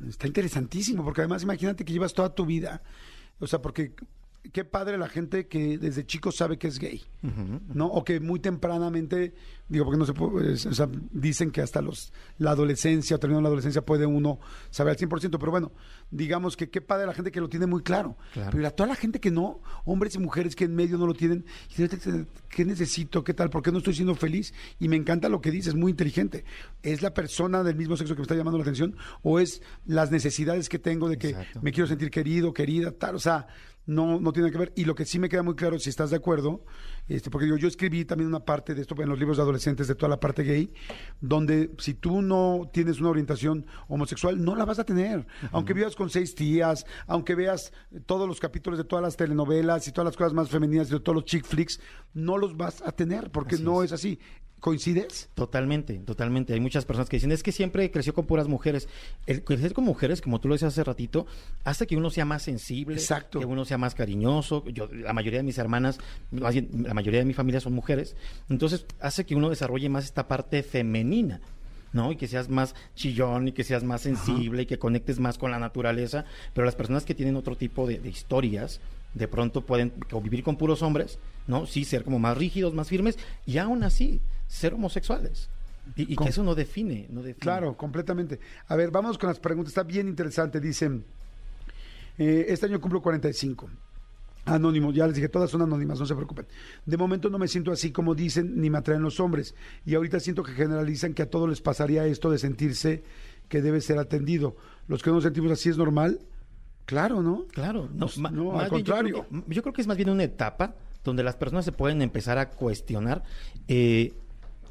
Está 0.07 0.27
interesantísimo, 0.27 1.03
porque 1.03 1.21
además 1.21 1.43
imagínate 1.43 1.83
que 1.83 1.91
llevas 1.91 2.13
toda 2.13 2.33
tu 2.33 2.45
vida. 2.45 2.81
O 3.39 3.47
sea, 3.47 3.61
porque 3.61 3.93
qué 4.51 4.65
padre 4.65 4.97
la 4.97 5.07
gente 5.07 5.47
que 5.47 5.77
desde 5.77 6.05
chico 6.05 6.31
sabe 6.31 6.57
que 6.57 6.67
es 6.67 6.79
gay, 6.79 7.03
¿no? 7.73 7.87
O 7.87 8.03
que 8.03 8.19
muy 8.19 8.39
tempranamente, 8.39 9.33
digo, 9.67 9.85
porque 9.85 9.97
no 9.97 10.05
se 10.05 10.13
puede, 10.13 10.53
o 10.53 10.57
sea, 10.57 10.89
dicen 11.11 11.51
que 11.51 11.61
hasta 11.61 11.81
los 11.81 12.13
la 12.37 12.51
adolescencia 12.51 13.15
o 13.15 13.19
terminando 13.19 13.43
la 13.43 13.49
adolescencia 13.49 13.83
puede 13.83 14.05
uno 14.05 14.39
saber 14.69 14.91
al 14.91 14.97
100%, 14.97 15.37
pero 15.39 15.51
bueno, 15.51 15.71
digamos 16.11 16.55
que 16.55 16.69
qué 16.69 16.81
padre 16.81 17.07
la 17.07 17.13
gente 17.13 17.31
que 17.31 17.39
lo 17.39 17.49
tiene 17.49 17.65
muy 17.65 17.81
claro. 17.83 18.17
Claro. 18.33 18.51
Pero 18.51 18.67
a 18.67 18.71
toda 18.71 18.87
la 18.87 18.95
gente 18.95 19.19
que 19.19 19.31
no, 19.31 19.61
hombres 19.85 20.15
y 20.15 20.19
mujeres 20.19 20.55
que 20.55 20.65
en 20.65 20.75
medio 20.75 20.97
no 20.97 21.07
lo 21.07 21.13
tienen, 21.13 21.45
¿qué 22.49 22.65
necesito? 22.65 23.23
¿Qué 23.23 23.33
tal? 23.33 23.49
¿Por 23.49 23.61
qué 23.61 23.71
no 23.71 23.79
estoy 23.79 23.95
siendo 23.95 24.15
feliz? 24.15 24.53
Y 24.79 24.87
me 24.87 24.95
encanta 24.95 25.29
lo 25.29 25.41
que 25.41 25.51
dices, 25.51 25.75
muy 25.75 25.91
inteligente. 25.91 26.45
¿Es 26.83 27.01
la 27.01 27.13
persona 27.13 27.63
del 27.63 27.75
mismo 27.75 27.97
sexo 27.97 28.15
que 28.15 28.19
me 28.19 28.23
está 28.23 28.35
llamando 28.35 28.57
la 28.57 28.63
atención 28.63 28.95
o 29.23 29.39
es 29.39 29.61
las 29.85 30.11
necesidades 30.11 30.69
que 30.69 30.79
tengo 30.79 31.09
de 31.09 31.17
que 31.17 31.29
Exacto. 31.29 31.59
me 31.61 31.71
quiero 31.71 31.87
sentir 31.87 32.09
querido, 32.11 32.53
querida, 32.53 32.91
tal? 32.91 33.15
O 33.15 33.19
sea, 33.19 33.47
no, 33.85 34.19
no 34.19 34.33
tiene 34.33 34.51
que 34.51 34.57
ver. 34.57 34.73
Y 34.75 34.85
lo 34.85 34.95
que 34.95 35.05
sí 35.05 35.19
me 35.19 35.29
queda 35.29 35.43
muy 35.43 35.55
claro, 35.55 35.77
si 35.79 35.89
estás 35.89 36.09
de 36.09 36.17
acuerdo, 36.17 36.63
este, 37.07 37.29
porque 37.29 37.45
digo, 37.45 37.57
yo 37.57 37.67
escribí 37.67 38.05
también 38.05 38.27
una 38.27 38.43
parte 38.43 38.73
de 38.73 38.81
esto 38.81 38.95
en 39.01 39.09
los 39.09 39.19
libros 39.19 39.37
de 39.37 39.43
adolescentes 39.43 39.87
de 39.87 39.95
toda 39.95 40.09
la 40.09 40.19
parte 40.19 40.43
gay, 40.43 40.73
donde 41.21 41.71
si 41.77 41.93
tú 41.93 42.21
no 42.21 42.69
tienes 42.73 42.99
una 42.99 43.09
orientación 43.09 43.65
homosexual, 43.87 44.43
no 44.43 44.55
la 44.55 44.65
vas 44.65 44.79
a 44.79 44.83
tener. 44.83 45.25
Aunque 45.51 45.73
vivas 45.73 45.95
con 45.95 46.09
seis 46.09 46.33
tías, 46.35 46.85
aunque 47.07 47.35
veas 47.35 47.71
todos 48.05 48.27
los 48.27 48.39
capítulos 48.39 48.77
de 48.77 48.85
todas 48.85 49.03
las 49.03 49.15
telenovelas 49.17 49.87
y 49.87 49.91
todas 49.91 50.05
las 50.05 50.17
cosas 50.17 50.33
más 50.33 50.49
femeninas 50.49 50.89
de 50.89 50.99
todos 50.99 51.15
los 51.15 51.25
chick 51.25 51.45
flicks, 51.45 51.79
no 52.13 52.37
los 52.37 52.57
vas 52.57 52.81
a 52.81 52.91
tener 52.91 53.31
porque 53.31 53.55
Así 53.55 53.63
no 53.63 53.83
es. 53.83 53.91
es 53.91 53.93
así. 53.93 54.19
¿Coincides? 54.65 55.29
Totalmente, 55.35 55.93
totalmente. 55.99 56.55
Hay 56.55 56.59
muchas 56.59 56.85
personas 56.85 57.07
que 57.07 57.17
dicen, 57.17 57.31
es 57.31 57.43
que 57.43 57.51
siempre 57.51 57.91
creció 57.91 58.15
con 58.15 58.25
puras 58.25 58.47
mujeres. 58.47 58.89
El 59.27 59.43
crecer 59.43 59.73
con 59.73 59.83
mujeres, 59.83 60.21
como 60.21 60.41
tú 60.41 60.47
lo 60.47 60.55
decías 60.55 60.73
hace 60.73 60.83
ratito, 60.83 61.27
hace 61.63 61.85
que 61.85 61.95
uno 61.95 62.09
sea 62.09 62.25
más 62.25 62.41
sensible, 62.41 62.95
Exacto. 62.95 63.37
que 63.39 63.45
uno 63.45 63.63
sea 63.63 63.77
más 63.77 63.93
cariñoso. 63.93 64.65
Yo, 64.69 64.87
la 64.91 65.13
mayoría 65.13 65.37
de 65.37 65.43
mis 65.43 65.59
hermanas, 65.59 65.99
la 66.31 66.95
mayoría 66.95 67.19
de 67.19 67.25
mi 67.25 67.35
familia 67.35 67.61
son 67.61 67.73
mujeres. 67.73 68.15
Entonces, 68.49 68.87
hace 68.99 69.23
que 69.23 69.35
uno 69.35 69.51
desarrolle 69.51 69.87
más 69.87 70.05
esta 70.05 70.27
parte 70.27 70.63
femenina. 70.63 71.41
¿no? 71.93 72.11
Y 72.11 72.15
que 72.15 72.27
seas 72.27 72.49
más 72.49 72.73
chillón 72.95 73.49
y 73.49 73.51
que 73.51 73.63
seas 73.63 73.83
más 73.83 74.01
sensible 74.01 74.63
y 74.63 74.65
que 74.65 74.79
conectes 74.79 75.19
más 75.19 75.37
con 75.37 75.51
la 75.51 75.59
naturaleza. 75.59 76.25
Pero 76.55 76.65
las 76.65 76.75
personas 76.75 77.05
que 77.05 77.13
tienen 77.13 77.35
otro 77.35 77.55
tipo 77.55 77.85
de, 77.85 77.99
de 77.99 78.09
historias, 78.09 78.81
de 79.15 79.27
pronto 79.27 79.65
pueden 79.65 79.91
convivir 80.11 80.43
con 80.43 80.57
puros 80.57 80.83
hombres, 80.83 81.17
¿no? 81.47 81.65
Sí, 81.65 81.85
ser 81.85 82.03
como 82.03 82.19
más 82.19 82.37
rígidos, 82.37 82.73
más 82.73 82.89
firmes, 82.89 83.17
y 83.45 83.57
aún 83.57 83.83
así, 83.83 84.21
ser 84.47 84.75
homosexuales. 84.75 85.49
Y, 85.95 86.15
que 86.15 86.29
eso 86.29 86.43
no 86.43 86.55
define, 86.55 87.07
no 87.09 87.21
define. 87.21 87.39
Claro, 87.39 87.77
completamente. 87.77 88.39
A 88.67 88.75
ver, 88.75 88.91
vamos 88.91 89.17
con 89.17 89.27
las 89.27 89.39
preguntas. 89.39 89.69
Está 89.71 89.83
bien 89.83 90.07
interesante. 90.07 90.59
Dicen, 90.59 91.05
eh, 92.17 92.45
este 92.49 92.65
año 92.65 92.81
cumplo 92.81 93.01
45. 93.01 93.69
Anónimo, 94.45 94.91
ya 94.91 95.05
les 95.07 95.15
dije, 95.15 95.29
todas 95.29 95.49
son 95.49 95.61
anónimas, 95.61 95.99
no 95.99 96.05
se 96.05 96.15
preocupen. 96.15 96.45
De 96.85 96.97
momento 96.97 97.29
no 97.29 97.39
me 97.39 97.47
siento 97.47 97.71
así 97.71 97.91
como 97.91 98.13
dicen, 98.13 98.59
ni 98.59 98.69
me 98.69 98.79
atraen 98.79 99.01
los 99.01 99.19
hombres. 99.19 99.55
Y 99.85 99.95
ahorita 99.95 100.19
siento 100.19 100.43
que 100.43 100.53
generalizan 100.53 101.13
que 101.13 101.23
a 101.23 101.29
todos 101.29 101.49
les 101.49 101.61
pasaría 101.61 102.05
esto 102.05 102.29
de 102.29 102.37
sentirse 102.39 103.03
que 103.47 103.61
debe 103.61 103.79
ser 103.79 103.97
atendido. 103.99 104.55
Los 104.87 105.01
que 105.01 105.09
no 105.11 105.15
nos 105.15 105.23
sentimos 105.23 105.51
así 105.51 105.69
es 105.69 105.77
normal. 105.77 106.19
Claro, 106.85 107.21
¿no? 107.21 107.45
Claro, 107.51 107.89
no, 107.93 108.05
Pues, 108.07 108.17
no, 108.19 108.27
al 108.29 108.33
bien 108.33 108.43
yo 108.43 108.57
creo 108.59 108.69
contrario. 108.69 109.25
que- 109.29 109.53
Yo 109.55 109.61
creo, 109.63 109.73
que, 109.73 109.81
es 109.81 109.87
más 109.87 109.97
bien 109.97 110.09
una 110.09 110.23
etapa 110.23 110.75
donde 111.03 111.23
las 111.23 111.35
personas 111.35 111.65
se 111.65 111.71
pueden 111.71 112.01
empezar 112.01 112.37
a 112.37 112.49
cuestionar 112.49 113.23
eh, 113.67 114.13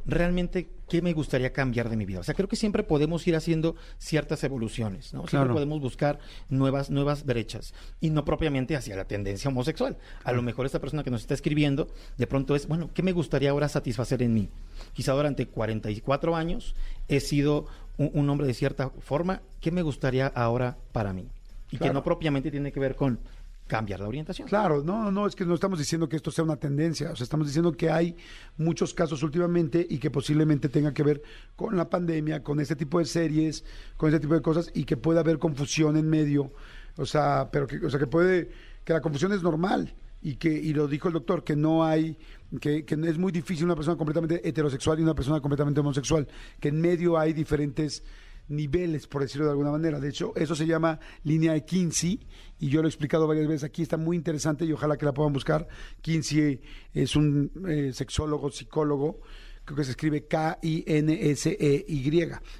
realmente 0.06 0.68
qué 0.88 1.00
me 1.00 1.14
gustaría 1.14 1.52
cambiar 1.52 1.88
de 1.88 1.96
mi 1.96 2.04
vida. 2.04 2.20
O 2.20 2.22
sea, 2.22 2.34
creo 2.34 2.46
que 2.48 2.56
siempre 2.56 2.82
podemos 2.82 3.26
ir 3.26 3.36
haciendo 3.36 3.74
ciertas 3.98 4.44
evoluciones, 4.44 5.14
¿no? 5.14 5.26
Siempre 5.26 5.48
podemos 5.54 5.80
buscar 5.80 6.18
nuevas, 6.50 6.90
nuevas 6.90 7.24
brechas 7.24 7.72
y 8.02 8.10
no 8.10 8.24
propiamente 8.24 8.76
hacia 8.76 8.94
la 8.96 9.06
tendencia 9.06 9.48
homosexual. 9.48 9.96
A 10.24 10.32
lo 10.32 10.42
mejor 10.42 10.66
esta 10.66 10.80
persona 10.80 11.02
que 11.02 11.10
nos 11.10 11.22
está 11.22 11.32
escribiendo, 11.34 11.88
de 12.18 12.26
pronto 12.26 12.54
es, 12.54 12.68
bueno, 12.68 12.90
¿qué 12.92 13.02
me 13.02 13.12
gustaría 13.12 13.50
ahora 13.50 13.68
satisfacer 13.68 14.22
en 14.22 14.34
mí? 14.34 14.50
Quizá 14.92 15.12
durante 15.14 15.46
44 15.46 16.36
años 16.36 16.74
he 17.08 17.20
sido 17.20 17.66
un, 17.96 18.10
un 18.12 18.28
hombre 18.28 18.46
de 18.46 18.54
cierta 18.54 18.90
forma, 18.90 19.40
¿qué 19.60 19.70
me 19.70 19.80
gustaría 19.82 20.26
ahora 20.26 20.76
para 20.92 21.14
mí? 21.14 21.28
Y 21.70 21.78
que 21.78 21.92
no 21.92 22.02
propiamente 22.02 22.50
tiene 22.50 22.70
que 22.70 22.80
ver 22.80 22.94
con 22.94 23.18
cambiar 23.66 24.00
la 24.00 24.08
orientación. 24.08 24.46
Claro, 24.46 24.82
no, 24.82 25.10
no, 25.10 25.26
es 25.26 25.34
que 25.34 25.44
no 25.44 25.54
estamos 25.54 25.78
diciendo 25.78 26.08
que 26.08 26.16
esto 26.16 26.30
sea 26.30 26.44
una 26.44 26.56
tendencia, 26.56 27.12
o 27.12 27.16
sea, 27.16 27.24
estamos 27.24 27.46
diciendo 27.46 27.72
que 27.72 27.90
hay 27.90 28.16
muchos 28.58 28.92
casos 28.92 29.22
últimamente 29.22 29.86
y 29.88 29.98
que 29.98 30.10
posiblemente 30.10 30.68
tenga 30.68 30.92
que 30.92 31.02
ver 31.02 31.22
con 31.56 31.76
la 31.76 31.88
pandemia, 31.88 32.42
con 32.42 32.60
este 32.60 32.76
tipo 32.76 32.98
de 32.98 33.06
series, 33.06 33.64
con 33.96 34.10
este 34.10 34.20
tipo 34.20 34.34
de 34.34 34.42
cosas 34.42 34.70
y 34.74 34.84
que 34.84 34.96
pueda 34.96 35.20
haber 35.20 35.38
confusión 35.38 35.96
en 35.96 36.08
medio, 36.08 36.52
o 36.96 37.06
sea, 37.06 37.48
pero 37.50 37.66
que, 37.66 37.78
o 37.78 37.88
sea, 37.88 37.98
que 37.98 38.06
puede, 38.06 38.50
que 38.84 38.92
la 38.92 39.00
confusión 39.00 39.32
es 39.32 39.42
normal 39.42 39.94
y 40.20 40.36
que, 40.36 40.52
y 40.52 40.74
lo 40.74 40.86
dijo 40.86 41.08
el 41.08 41.14
doctor, 41.14 41.42
que 41.42 41.56
no 41.56 41.84
hay, 41.84 42.18
que, 42.60 42.84
que 42.84 42.94
es 42.94 43.18
muy 43.18 43.32
difícil 43.32 43.64
una 43.64 43.76
persona 43.76 43.96
completamente 43.96 44.46
heterosexual 44.46 45.00
y 45.00 45.02
una 45.02 45.14
persona 45.14 45.40
completamente 45.40 45.80
homosexual, 45.80 46.28
que 46.60 46.68
en 46.68 46.80
medio 46.80 47.18
hay 47.18 47.32
diferentes 47.32 48.02
niveles, 48.48 49.06
por 49.06 49.22
decirlo 49.22 49.46
de 49.46 49.52
alguna 49.52 49.70
manera. 49.70 50.00
De 50.00 50.08
hecho, 50.08 50.32
eso 50.36 50.54
se 50.54 50.66
llama 50.66 50.98
línea 51.22 51.52
de 51.52 51.64
Kinsey 51.64 52.20
y 52.58 52.68
yo 52.68 52.82
lo 52.82 52.88
he 52.88 52.90
explicado 52.90 53.26
varias 53.26 53.46
veces 53.46 53.64
aquí, 53.64 53.82
está 53.82 53.96
muy 53.96 54.16
interesante 54.16 54.64
y 54.64 54.72
ojalá 54.72 54.96
que 54.96 55.06
la 55.06 55.14
puedan 55.14 55.32
buscar. 55.32 55.66
Kinsey 56.02 56.60
es 56.92 57.16
un 57.16 57.50
eh, 57.68 57.92
sexólogo, 57.92 58.50
psicólogo, 58.50 59.20
creo 59.64 59.76
que 59.78 59.84
se 59.84 59.90
escribe 59.92 60.26
K-I-N-S-E-Y. 60.26 62.04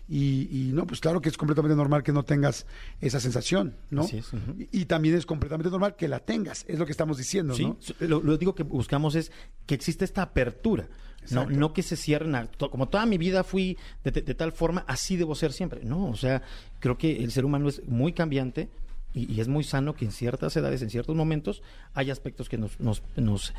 Y, 0.09 0.69
y 0.69 0.73
no, 0.73 0.87
pues 0.87 1.01
claro 1.01 1.21
que 1.21 1.29
es 1.29 1.37
completamente 1.37 1.77
normal 1.77 2.03
que 2.03 2.13
no 2.13 2.25
tengas 2.25 2.67
esa 3.01 3.21
sensación, 3.21 3.77
¿no? 3.91 4.03
Así 4.03 4.19
es, 4.19 4.33
ujú. 4.33 4.55
y, 4.59 4.69
y 4.81 4.85
también 4.87 5.17
es 5.17 5.27
completamente 5.27 5.71
normal 5.71 5.97
que 5.97 6.09
la 6.09 6.21
tengas, 6.21 6.65
es 6.69 6.79
lo 6.79 6.87
que 6.87 6.93
estamos 6.93 7.19
diciendo, 7.19 7.55
Sí, 7.55 7.65
¿no? 7.65 7.79
lo, 8.01 8.23
lo 8.23 8.39
digo 8.39 8.55
que 8.55 8.63
buscamos 8.63 9.15
es 9.15 9.31
que 9.67 9.75
existe 9.75 10.05
esta 10.05 10.23
apertura. 10.23 10.89
No, 11.31 11.43
Exacto. 11.43 11.59
no 11.61 11.73
que 11.73 11.83
se 11.83 11.97
cierren 11.97 12.35
a, 12.35 12.47
como 12.71 12.89
toda 12.89 13.07
mi 13.07 13.19
vida 13.19 13.45
fui 13.45 13.77
de, 14.03 14.11
de- 14.11 14.23
de 14.23 14.35
tal 14.35 14.53
forma, 14.53 14.85
así 14.87 15.17
debo 15.17 15.35
ser 15.35 15.53
siempre. 15.53 15.85
No, 15.85 16.07
o 16.11 16.17
sea, 16.17 16.43
creo 16.81 16.99
que 16.99 17.23
el 17.25 17.31
ser 17.33 17.45
humano 17.45 17.69
es 17.69 17.87
muy 17.89 18.13
cambiante 18.13 18.69
y, 19.15 19.33
y 19.33 19.41
es 19.41 19.49
muy 19.49 19.65
sano 19.65 19.95
que 19.95 20.05
en 20.05 20.13
ciertas 20.13 20.57
edades, 20.57 20.83
en 20.83 20.91
ciertos 20.91 21.15
momentos, 21.17 21.63
hay 21.95 22.11
aspectos 22.11 22.49
que 22.49 22.59
nos, 22.59 22.79
nos, 22.81 23.03
nos 23.17 23.55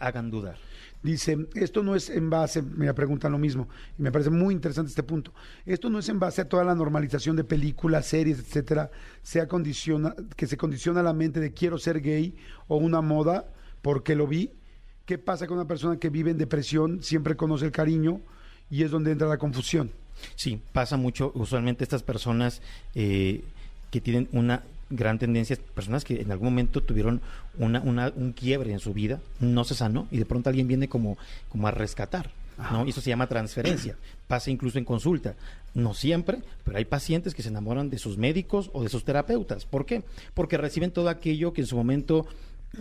hagan 0.00 0.30
dudar. 0.30 0.56
Dice, 1.02 1.46
esto 1.54 1.84
no 1.84 1.94
es 1.94 2.10
en 2.10 2.28
base, 2.28 2.60
me 2.60 2.92
preguntan 2.92 3.30
lo 3.30 3.38
mismo, 3.38 3.68
y 3.96 4.02
me 4.02 4.10
parece 4.10 4.30
muy 4.30 4.52
interesante 4.52 4.88
este 4.88 5.04
punto. 5.04 5.32
Esto 5.64 5.88
no 5.90 6.00
es 6.00 6.08
en 6.08 6.18
base 6.18 6.40
a 6.40 6.48
toda 6.48 6.64
la 6.64 6.74
normalización 6.74 7.36
de 7.36 7.44
películas, 7.44 8.06
series, 8.06 8.40
etcétera, 8.40 8.90
se 9.22 9.40
acondiciona, 9.40 10.16
que 10.34 10.48
se 10.48 10.56
condiciona 10.56 11.00
la 11.02 11.12
mente 11.12 11.38
de 11.38 11.52
quiero 11.52 11.78
ser 11.78 12.00
gay 12.00 12.34
o 12.66 12.76
una 12.78 13.00
moda 13.00 13.46
porque 13.80 14.16
lo 14.16 14.26
vi. 14.26 14.50
¿Qué 15.08 15.16
pasa 15.16 15.46
con 15.46 15.56
una 15.56 15.66
persona 15.66 15.96
que 15.98 16.10
vive 16.10 16.30
en 16.30 16.36
depresión, 16.36 17.02
siempre 17.02 17.34
conoce 17.34 17.64
el 17.64 17.72
cariño 17.72 18.20
y 18.70 18.82
es 18.82 18.90
donde 18.90 19.10
entra 19.12 19.26
la 19.26 19.38
confusión? 19.38 19.90
Sí, 20.36 20.60
pasa 20.74 20.98
mucho. 20.98 21.32
Usualmente 21.34 21.82
estas 21.82 22.02
personas 22.02 22.60
eh, 22.94 23.42
que 23.90 24.02
tienen 24.02 24.28
una 24.32 24.64
gran 24.90 25.18
tendencia, 25.18 25.56
personas 25.74 26.04
que 26.04 26.20
en 26.20 26.30
algún 26.30 26.48
momento 26.48 26.82
tuvieron 26.82 27.22
una, 27.58 27.80
una- 27.80 28.12
un 28.14 28.32
quiebre 28.32 28.70
en 28.70 28.80
su 28.80 28.92
vida, 28.92 29.18
no 29.40 29.64
se 29.64 29.74
sanó 29.74 30.08
y 30.10 30.18
de 30.18 30.26
pronto 30.26 30.50
alguien 30.50 30.68
viene 30.68 30.88
como, 30.88 31.16
como 31.48 31.66
a 31.68 31.70
rescatar. 31.70 32.30
¿no? 32.70 32.84
Y 32.84 32.90
eso 32.90 33.00
se 33.00 33.08
llama 33.08 33.28
transferencia. 33.28 33.96
Pasa 34.26 34.50
incluso 34.50 34.76
en 34.78 34.84
consulta. 34.84 35.36
No 35.72 35.94
siempre, 35.94 36.42
pero 36.64 36.76
hay 36.76 36.84
pacientes 36.84 37.34
que 37.34 37.42
se 37.42 37.48
enamoran 37.48 37.88
de 37.88 37.98
sus 37.98 38.18
médicos 38.18 38.68
o 38.74 38.82
de 38.82 38.90
sus 38.90 39.04
terapeutas. 39.04 39.64
¿Por 39.64 39.86
qué? 39.86 40.02
Porque 40.34 40.58
reciben 40.58 40.90
todo 40.90 41.08
aquello 41.08 41.54
que 41.54 41.60
en 41.62 41.66
su 41.66 41.76
momento 41.76 42.26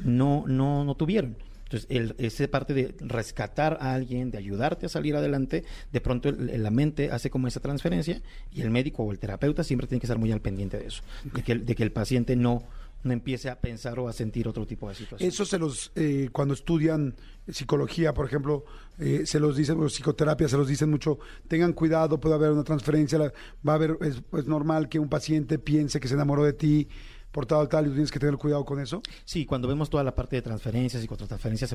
no, 0.03 0.43
no, 0.47 0.83
no 0.83 0.95
tuvieron. 0.95 1.35
Entonces, 1.67 1.87
el, 1.89 2.15
esa 2.17 2.47
parte 2.47 2.73
de 2.73 2.95
rescatar 2.99 3.77
a 3.81 3.93
alguien, 3.93 4.31
de 4.31 4.37
ayudarte 4.37 4.85
a 4.85 4.89
salir 4.89 5.15
adelante, 5.17 5.65
de 5.91 6.01
pronto 6.01 6.29
el- 6.29 6.63
la 6.63 6.71
mente 6.71 7.11
hace 7.11 7.29
como 7.29 7.47
esa 7.47 7.59
transferencia 7.59 8.21
y 8.53 8.61
el 8.61 8.69
médico 8.69 9.03
o 9.03 9.11
el 9.11 9.19
terapeuta 9.19 9.63
siempre 9.63 9.85
tiene 9.87 9.99
que 9.99 10.05
estar 10.07 10.17
muy 10.17 10.31
al 10.31 10.39
pendiente 10.41 10.77
de 10.77 10.87
eso, 10.87 11.03
de 11.25 11.41
que, 11.75 11.83
el- 11.83 11.91
paciente 11.91 12.35
no, 12.35 12.63
no 13.03 13.11
empiece 13.13 13.49
a 13.49 13.59
pensar 13.59 13.99
o 13.99 14.07
a 14.07 14.13
sentir 14.13 14.47
otro 14.47 14.65
tipo 14.65 14.87
de 14.89 14.95
situación. 14.95 15.27
Eso 15.29 15.45
se 15.45 15.57
los, 15.59 15.91
eh, 15.95 16.29
cuando 16.31 16.53
estudian 16.53 17.15
psicología, 17.49 18.13
por 18.13 18.25
ejemplo, 18.25 18.65
eh, 18.99 19.21
se 19.25 19.39
los 19.39 19.55
dicen, 19.55 19.79
o 19.81 19.87
psicoterapia, 19.89 20.47
se 20.47 20.57
los 20.57 20.67
dicen 20.67 20.89
mucho, 20.89 21.19
tengan 21.47 21.73
cuidado, 21.73 22.19
puede 22.19 22.35
haber 22.35 22.51
una 22.51 22.63
transferencia, 22.63 23.19
va 23.19 23.71
a 23.73 23.75
haber, 23.75 23.97
es 24.01 24.45
normal 24.47 24.89
que 24.89 24.99
un 24.99 25.09
paciente 25.09 25.59
piense 25.59 25.99
que 25.99 26.07
se 26.07 26.13
enamoró 26.15 26.43
de 26.43 26.53
ti 26.53 26.87
por 27.31 27.45
tal 27.45 27.67
tal 27.69 27.87
y 27.87 27.89
tienes 27.89 28.11
que 28.11 28.19
tener 28.19 28.37
cuidado 28.37 28.65
con 28.65 28.79
eso. 28.79 29.01
Sí, 29.25 29.45
cuando 29.45 29.67
vemos 29.67 29.89
toda 29.89 30.03
la 30.03 30.15
parte 30.15 30.35
de 30.37 30.41
transferencias 30.41 31.03
y 31.03 31.07
transferencias 31.07 31.73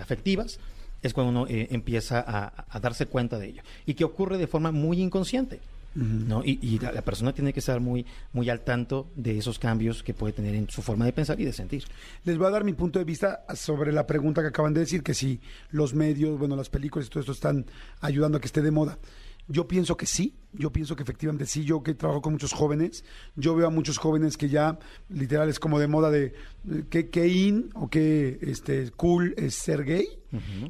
afectivas, 0.00 0.58
es 1.02 1.12
cuando 1.12 1.30
uno 1.30 1.46
eh, 1.48 1.68
empieza 1.70 2.24
a, 2.26 2.64
a 2.68 2.80
darse 2.80 3.06
cuenta 3.06 3.38
de 3.38 3.48
ello. 3.48 3.62
Y 3.86 3.94
que 3.94 4.04
ocurre 4.04 4.38
de 4.38 4.46
forma 4.46 4.72
muy 4.72 5.00
inconsciente. 5.00 5.60
¿no? 5.94 6.42
Y, 6.44 6.58
y 6.60 6.78
la, 6.78 6.92
la 6.92 7.02
persona 7.02 7.32
tiene 7.32 7.52
que 7.52 7.60
estar 7.60 7.78
muy, 7.80 8.04
muy 8.32 8.50
al 8.50 8.60
tanto 8.60 9.06
de 9.14 9.38
esos 9.38 9.58
cambios 9.58 10.02
que 10.02 10.12
puede 10.12 10.32
tener 10.32 10.54
en 10.54 10.68
su 10.68 10.82
forma 10.82 11.04
de 11.04 11.12
pensar 11.12 11.40
y 11.40 11.44
de 11.44 11.52
sentir. 11.52 11.84
Les 12.24 12.36
voy 12.36 12.48
a 12.48 12.50
dar 12.50 12.64
mi 12.64 12.72
punto 12.72 12.98
de 12.98 13.04
vista 13.04 13.44
sobre 13.54 13.92
la 13.92 14.06
pregunta 14.06 14.42
que 14.42 14.48
acaban 14.48 14.74
de 14.74 14.80
decir, 14.80 15.02
que 15.02 15.14
si 15.14 15.40
los 15.70 15.94
medios, 15.94 16.38
bueno, 16.38 16.56
las 16.56 16.68
películas 16.68 17.06
y 17.06 17.10
todo 17.10 17.20
esto 17.20 17.32
están 17.32 17.66
ayudando 18.00 18.38
a 18.38 18.40
que 18.40 18.46
esté 18.46 18.60
de 18.60 18.70
moda. 18.70 18.98
Yo 19.46 19.68
pienso 19.68 19.96
que 19.96 20.06
sí, 20.06 20.36
yo 20.52 20.72
pienso 20.72 20.96
que 20.96 21.02
efectivamente 21.02 21.46
sí, 21.46 21.64
yo 21.64 21.82
que 21.82 21.94
trabajo 21.94 22.22
con 22.22 22.32
muchos 22.32 22.52
jóvenes, 22.52 23.04
yo 23.36 23.54
veo 23.54 23.66
a 23.66 23.70
muchos 23.70 23.98
jóvenes 23.98 24.36
que 24.36 24.48
ya 24.48 24.78
literal 25.08 25.48
es 25.48 25.58
como 25.58 25.78
de 25.78 25.86
moda 25.86 26.10
de 26.10 26.34
eh, 26.70 26.84
que, 26.88 27.10
que 27.10 27.28
in 27.28 27.70
o 27.74 27.88
que 27.88 28.38
este, 28.40 28.90
cool 28.92 29.34
es 29.36 29.54
ser 29.54 29.84
gay, 29.84 30.06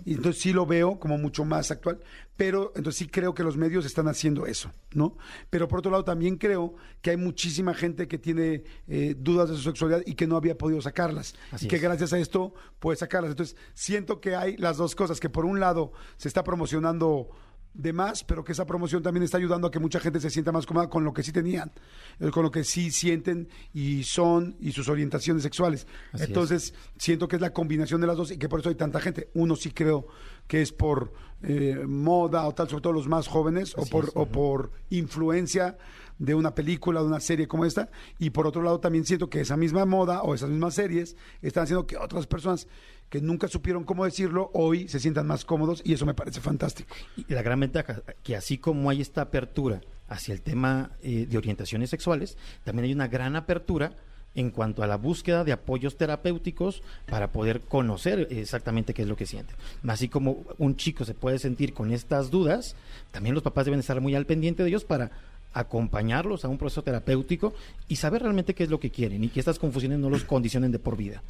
y 0.05 0.13
entonces 0.13 0.43
sí 0.43 0.53
lo 0.53 0.67
veo 0.67 0.99
como 0.99 1.17
mucho 1.17 1.47
más 1.47 1.71
actual, 1.71 1.99
pero 2.37 2.73
entonces 2.77 2.99
sí 2.99 3.07
creo 3.07 3.33
que 3.33 3.43
los 3.43 3.57
medios 3.57 3.87
están 3.87 4.09
haciendo 4.09 4.45
eso, 4.47 4.71
¿no? 4.93 5.17
Pero 5.49 5.69
por 5.69 5.79
otro 5.79 5.91
lado 5.91 6.05
también 6.05 6.37
creo 6.37 6.75
que 7.01 7.11
hay 7.11 7.17
muchísima 7.17 7.73
gente 7.73 8.07
que 8.07 8.19
tiene 8.19 8.65
eh, 8.89 9.15
dudas 9.19 9.49
de 9.49 9.57
su 9.57 9.63
sexualidad 9.63 10.03
y 10.05 10.17
que 10.17 10.27
no 10.27 10.37
había 10.37 10.59
podido 10.59 10.83
sacarlas, 10.83 11.35
Así 11.51 11.65
y 11.65 11.69
que 11.69 11.77
es. 11.77 11.83
gracias 11.83 12.13
a 12.13 12.19
esto 12.19 12.53
puede 12.79 12.99
sacarlas. 12.99 13.31
Entonces 13.31 13.57
siento 13.73 14.21
que 14.21 14.37
hay 14.37 14.59
las 14.59 14.77
dos 14.77 14.95
cosas, 14.95 15.19
que 15.19 15.31
por 15.31 15.47
un 15.47 15.61
lado 15.61 15.93
se 16.19 16.29
está 16.29 16.45
promocionando 16.45 17.31
de 17.75 17.93
más, 17.93 18.23
pero 18.25 18.45
que 18.45 18.53
esa 18.53 18.65
promoción 18.65 19.03
también 19.03 19.25
está 19.25 19.37
ayudando 19.37 19.67
a 19.67 19.71
que 19.71 19.81
mucha 19.81 19.99
gente 19.99 20.21
se 20.21 20.31
sienta 20.31 20.53
más 20.53 20.65
cómoda 20.65 20.89
con 20.89 21.05
lo 21.05 21.13
que 21.13 21.23
sí 21.23 21.33
tenían, 21.33 21.73
eh, 22.21 22.31
con 22.31 22.45
lo 22.45 22.51
que 22.51 22.63
sí 22.65 22.91
sienten 22.91 23.49
y 23.73 24.05
son 24.05 24.57
y 24.61 24.73
sus 24.73 24.89
orientaciones 24.89 25.43
sexuales. 25.43 25.87
Así 26.13 26.23
es. 26.23 26.29
Entonces, 26.29 26.75
siento 26.97 27.27
que 27.27 27.37
es 27.37 27.43
la 27.43 27.53
combinación 27.53 28.01
de 28.01 28.07
las 28.07 28.17
dos 28.17 28.31
y 28.31 28.39
que 28.39 28.49
por 28.49 28.61
eso 28.61 28.69
hay 28.69 28.77
tanta 28.77 29.01
gente. 29.01 29.29
Uno 29.35 29.57
sí 29.57 29.73
creo 29.73 30.07
que 30.47 30.63
es 30.63 30.73
por 30.73 31.13
eh, 31.43 31.85
moda 31.87 32.47
o 32.47 32.55
tal, 32.55 32.69
sobre 32.69 32.83
todo 32.83 32.93
los 32.93 33.09
más 33.09 33.27
jóvenes, 33.27 33.75
o 33.77 33.85
por, 33.87 34.05
es, 34.05 34.11
o 34.15 34.27
por 34.27 34.71
influencia 34.91 35.77
de 36.19 36.35
una 36.35 36.55
película, 36.55 37.01
de 37.01 37.07
una 37.07 37.21
serie 37.21 37.49
como 37.49 37.65
esta, 37.65 37.89
y 38.19 38.31
por 38.31 38.47
otro 38.47 38.63
lado 38.63 38.81
también 38.81 39.05
siento 39.05 39.29
que 39.29 39.41
esa 39.41 39.57
misma 39.57 39.85
moda 39.85 40.23
o 40.23 40.35
esas 40.35 40.51
mismas 40.51 40.75
series 40.75 41.17
están 41.43 41.65
haciendo 41.65 41.87
que 41.87 41.97
otras 41.97 42.27
personas 42.27 42.69
que 43.09 43.21
nunca 43.21 43.49
supieron 43.49 43.85
cómo 43.85 44.05
decirlo, 44.05 44.51
hoy 44.55 44.89
se 44.89 45.01
sientan 45.01 45.27
más 45.27 45.45
cómodos 45.45 45.83
y 45.85 45.93
eso 45.93 46.07
me 46.07 46.15
parece 46.15 46.41
fantástico. 46.41 46.95
Y 47.17 47.33
la 47.33 47.43
gran 47.43 47.61
ventaja, 47.61 48.03
que 48.23 48.37
así 48.37 48.59
como 48.59 48.91
hay 48.91 49.01
esta 49.01 49.23
apertura 49.23 49.81
hacia 50.09 50.35
el 50.35 50.43
tema 50.43 50.91
eh, 51.03 51.27
de 51.29 51.39
orientaciones 51.39 51.91
sexuales, 51.91 52.37
también 52.65 52.87
hay 52.87 52.93
una 52.93 53.09
gran 53.09 53.37
apertura 53.37 53.97
en 54.35 54.51
cuanto 54.51 54.83
a 54.83 54.87
la 54.87 54.97
búsqueda 54.97 55.45
de 55.45 55.53
apoyos 55.53 55.97
terapéuticos 55.97 56.83
para 57.07 57.31
poder 57.31 57.61
conocer 57.61 58.27
exactamente 58.31 58.93
qué 58.93 59.03
es 59.03 59.09
lo 59.09 59.17
que 59.17 59.27
siente. 59.27 59.55
Así 59.87 60.09
como 60.09 60.45
un 60.59 60.77
chico 60.77 61.05
se 61.05 61.15
puede 61.15 61.39
sentir 61.39 61.73
con 61.73 61.93
estas 61.93 62.31
dudas, 62.31 62.75
también 63.13 63.35
los 63.35 63.45
papás 63.45 63.65
deben 63.65 63.81
estar 63.81 64.01
muy 64.01 64.15
al 64.15 64.27
pendiente 64.27 64.63
de 64.63 64.71
ellos 64.71 64.85
para 64.85 65.13
acompañarlos 65.55 66.45
a 66.45 66.49
un 66.49 66.59
proceso 66.59 66.83
terapéutico 66.83 67.55
y 67.89 67.97
saber 67.97 68.23
realmente 68.23 68.55
qué 68.55 68.65
es 68.65 68.71
lo 68.71 68.81
que 68.81 68.91
quieren 68.91 69.25
y 69.25 69.29
que 69.29 69.41
estas 69.41 69.59
confusiones 69.59 69.99
no 69.99 70.11
los 70.11 70.25
condicionen 70.25 70.73
de 70.73 70.79
por 70.79 70.97
vida. 70.97 71.23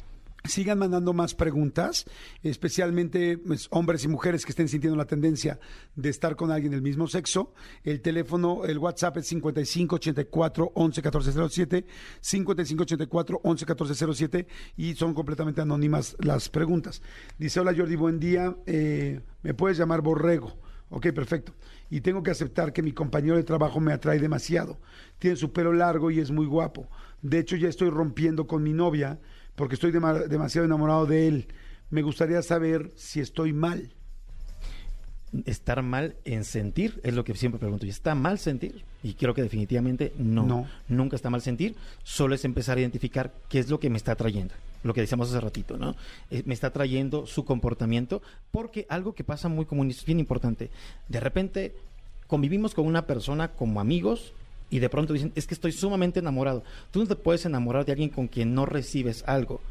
Sigan 0.47 0.77
mandando 0.77 1.11
más 1.11 1.33
preguntas, 1.33 2.05
especialmente 2.43 3.37
pues, 3.37 3.67
hombres 3.71 4.03
y 4.03 4.07
mujeres 4.07 4.45
que 4.45 4.51
estén 4.51 4.67
sintiendo 4.67 4.95
la 4.95 5.05
tendencia 5.05 5.59
de 5.95 6.09
estar 6.09 6.35
con 6.35 6.51
alguien 6.51 6.71
del 6.71 6.83
mismo 6.83 7.07
sexo. 7.07 7.53
El 7.83 8.01
teléfono, 8.01 8.63
el 8.65 8.77
WhatsApp 8.77 9.17
es 9.17 9.27
5584 9.27 10.71
11 10.75 11.01
1407, 11.01 11.85
5584 12.21 13.41
11 13.43 13.65
1407 13.65 14.47
y 14.77 14.93
son 14.93 15.13
completamente 15.15 15.61
anónimas 15.61 16.15
las 16.19 16.49
preguntas. 16.49 17.01
Dice, 17.39 17.59
hola 17.59 17.73
Jordi, 17.75 17.95
buen 17.95 18.19
día, 18.19 18.55
eh, 18.67 19.21
me 19.41 19.53
puedes 19.55 19.77
llamar 19.77 20.01
Borrego. 20.01 20.53
Ok, 20.89 21.07
perfecto. 21.11 21.53
Y 21.89 22.01
tengo 22.01 22.23
que 22.23 22.31
aceptar 22.31 22.73
que 22.73 22.81
mi 22.81 22.91
compañero 22.91 23.35
de 23.37 23.43
trabajo 23.43 23.79
me 23.79 23.93
atrae 23.93 24.19
demasiado. 24.19 24.79
Tiene 25.19 25.35
su 25.35 25.53
pelo 25.53 25.71
largo 25.73 26.11
y 26.11 26.19
es 26.19 26.31
muy 26.31 26.45
guapo. 26.45 26.89
De 27.21 27.39
hecho, 27.39 27.55
ya 27.55 27.69
estoy 27.69 27.89
rompiendo 27.89 28.47
con 28.47 28.63
mi 28.63 28.73
novia 28.73 29.19
porque 29.55 29.75
estoy 29.75 29.91
dema- 29.91 30.27
demasiado 30.27 30.65
enamorado 30.65 31.05
de 31.05 31.27
él. 31.27 31.47
Me 31.89 32.01
gustaría 32.01 32.41
saber 32.41 32.91
si 32.95 33.19
estoy 33.19 33.53
mal. 33.53 33.93
Estar 35.45 35.81
mal 35.81 36.15
en 36.23 36.43
sentir, 36.43 36.99
es 37.03 37.13
lo 37.13 37.23
que 37.23 37.33
siempre 37.35 37.59
pregunto. 37.59 37.85
¿Y 37.85 37.89
está 37.89 38.15
mal 38.15 38.39
sentir? 38.39 38.83
Y 39.03 39.13
creo 39.13 39.33
que 39.33 39.43
definitivamente 39.43 40.13
no. 40.17 40.43
No. 40.43 40.67
Nunca 40.87 41.15
está 41.15 41.29
mal 41.29 41.41
sentir, 41.41 41.75
solo 42.03 42.35
es 42.35 42.45
empezar 42.45 42.77
a 42.77 42.81
identificar 42.81 43.33
qué 43.49 43.59
es 43.59 43.69
lo 43.69 43.79
que 43.79 43.89
me 43.89 43.97
está 43.97 44.15
trayendo. 44.15 44.53
Lo 44.83 44.93
que 44.93 45.01
decíamos 45.01 45.29
hace 45.29 45.39
ratito, 45.39 45.77
¿no? 45.77 45.95
Eh, 46.29 46.43
me 46.45 46.53
está 46.53 46.71
trayendo 46.71 47.25
su 47.25 47.43
comportamiento, 47.43 48.21
porque 48.51 48.85
algo 48.89 49.13
que 49.13 49.23
pasa 49.23 49.49
muy 49.49 49.65
común 49.65 49.87
y 49.87 49.91
es 49.91 50.05
bien 50.05 50.19
importante, 50.19 50.69
de 51.09 51.19
repente 51.19 51.75
convivimos 52.27 52.73
con 52.73 52.85
una 52.85 53.05
persona 53.05 53.49
como 53.49 53.79
amigos 53.79 54.33
y 54.69 54.79
de 54.79 54.89
pronto 54.89 55.13
dicen, 55.13 55.31
es 55.35 55.47
que 55.47 55.53
estoy 55.53 55.71
sumamente 55.71 56.19
enamorado. 56.19 56.63
Tú 56.91 56.99
no 56.99 57.07
te 57.07 57.15
puedes 57.15 57.45
enamorar 57.45 57.85
de 57.85 57.91
alguien 57.91 58.09
con 58.09 58.27
quien 58.27 58.53
no 58.53 58.65
recibes 58.65 59.23
algo. 59.27 59.61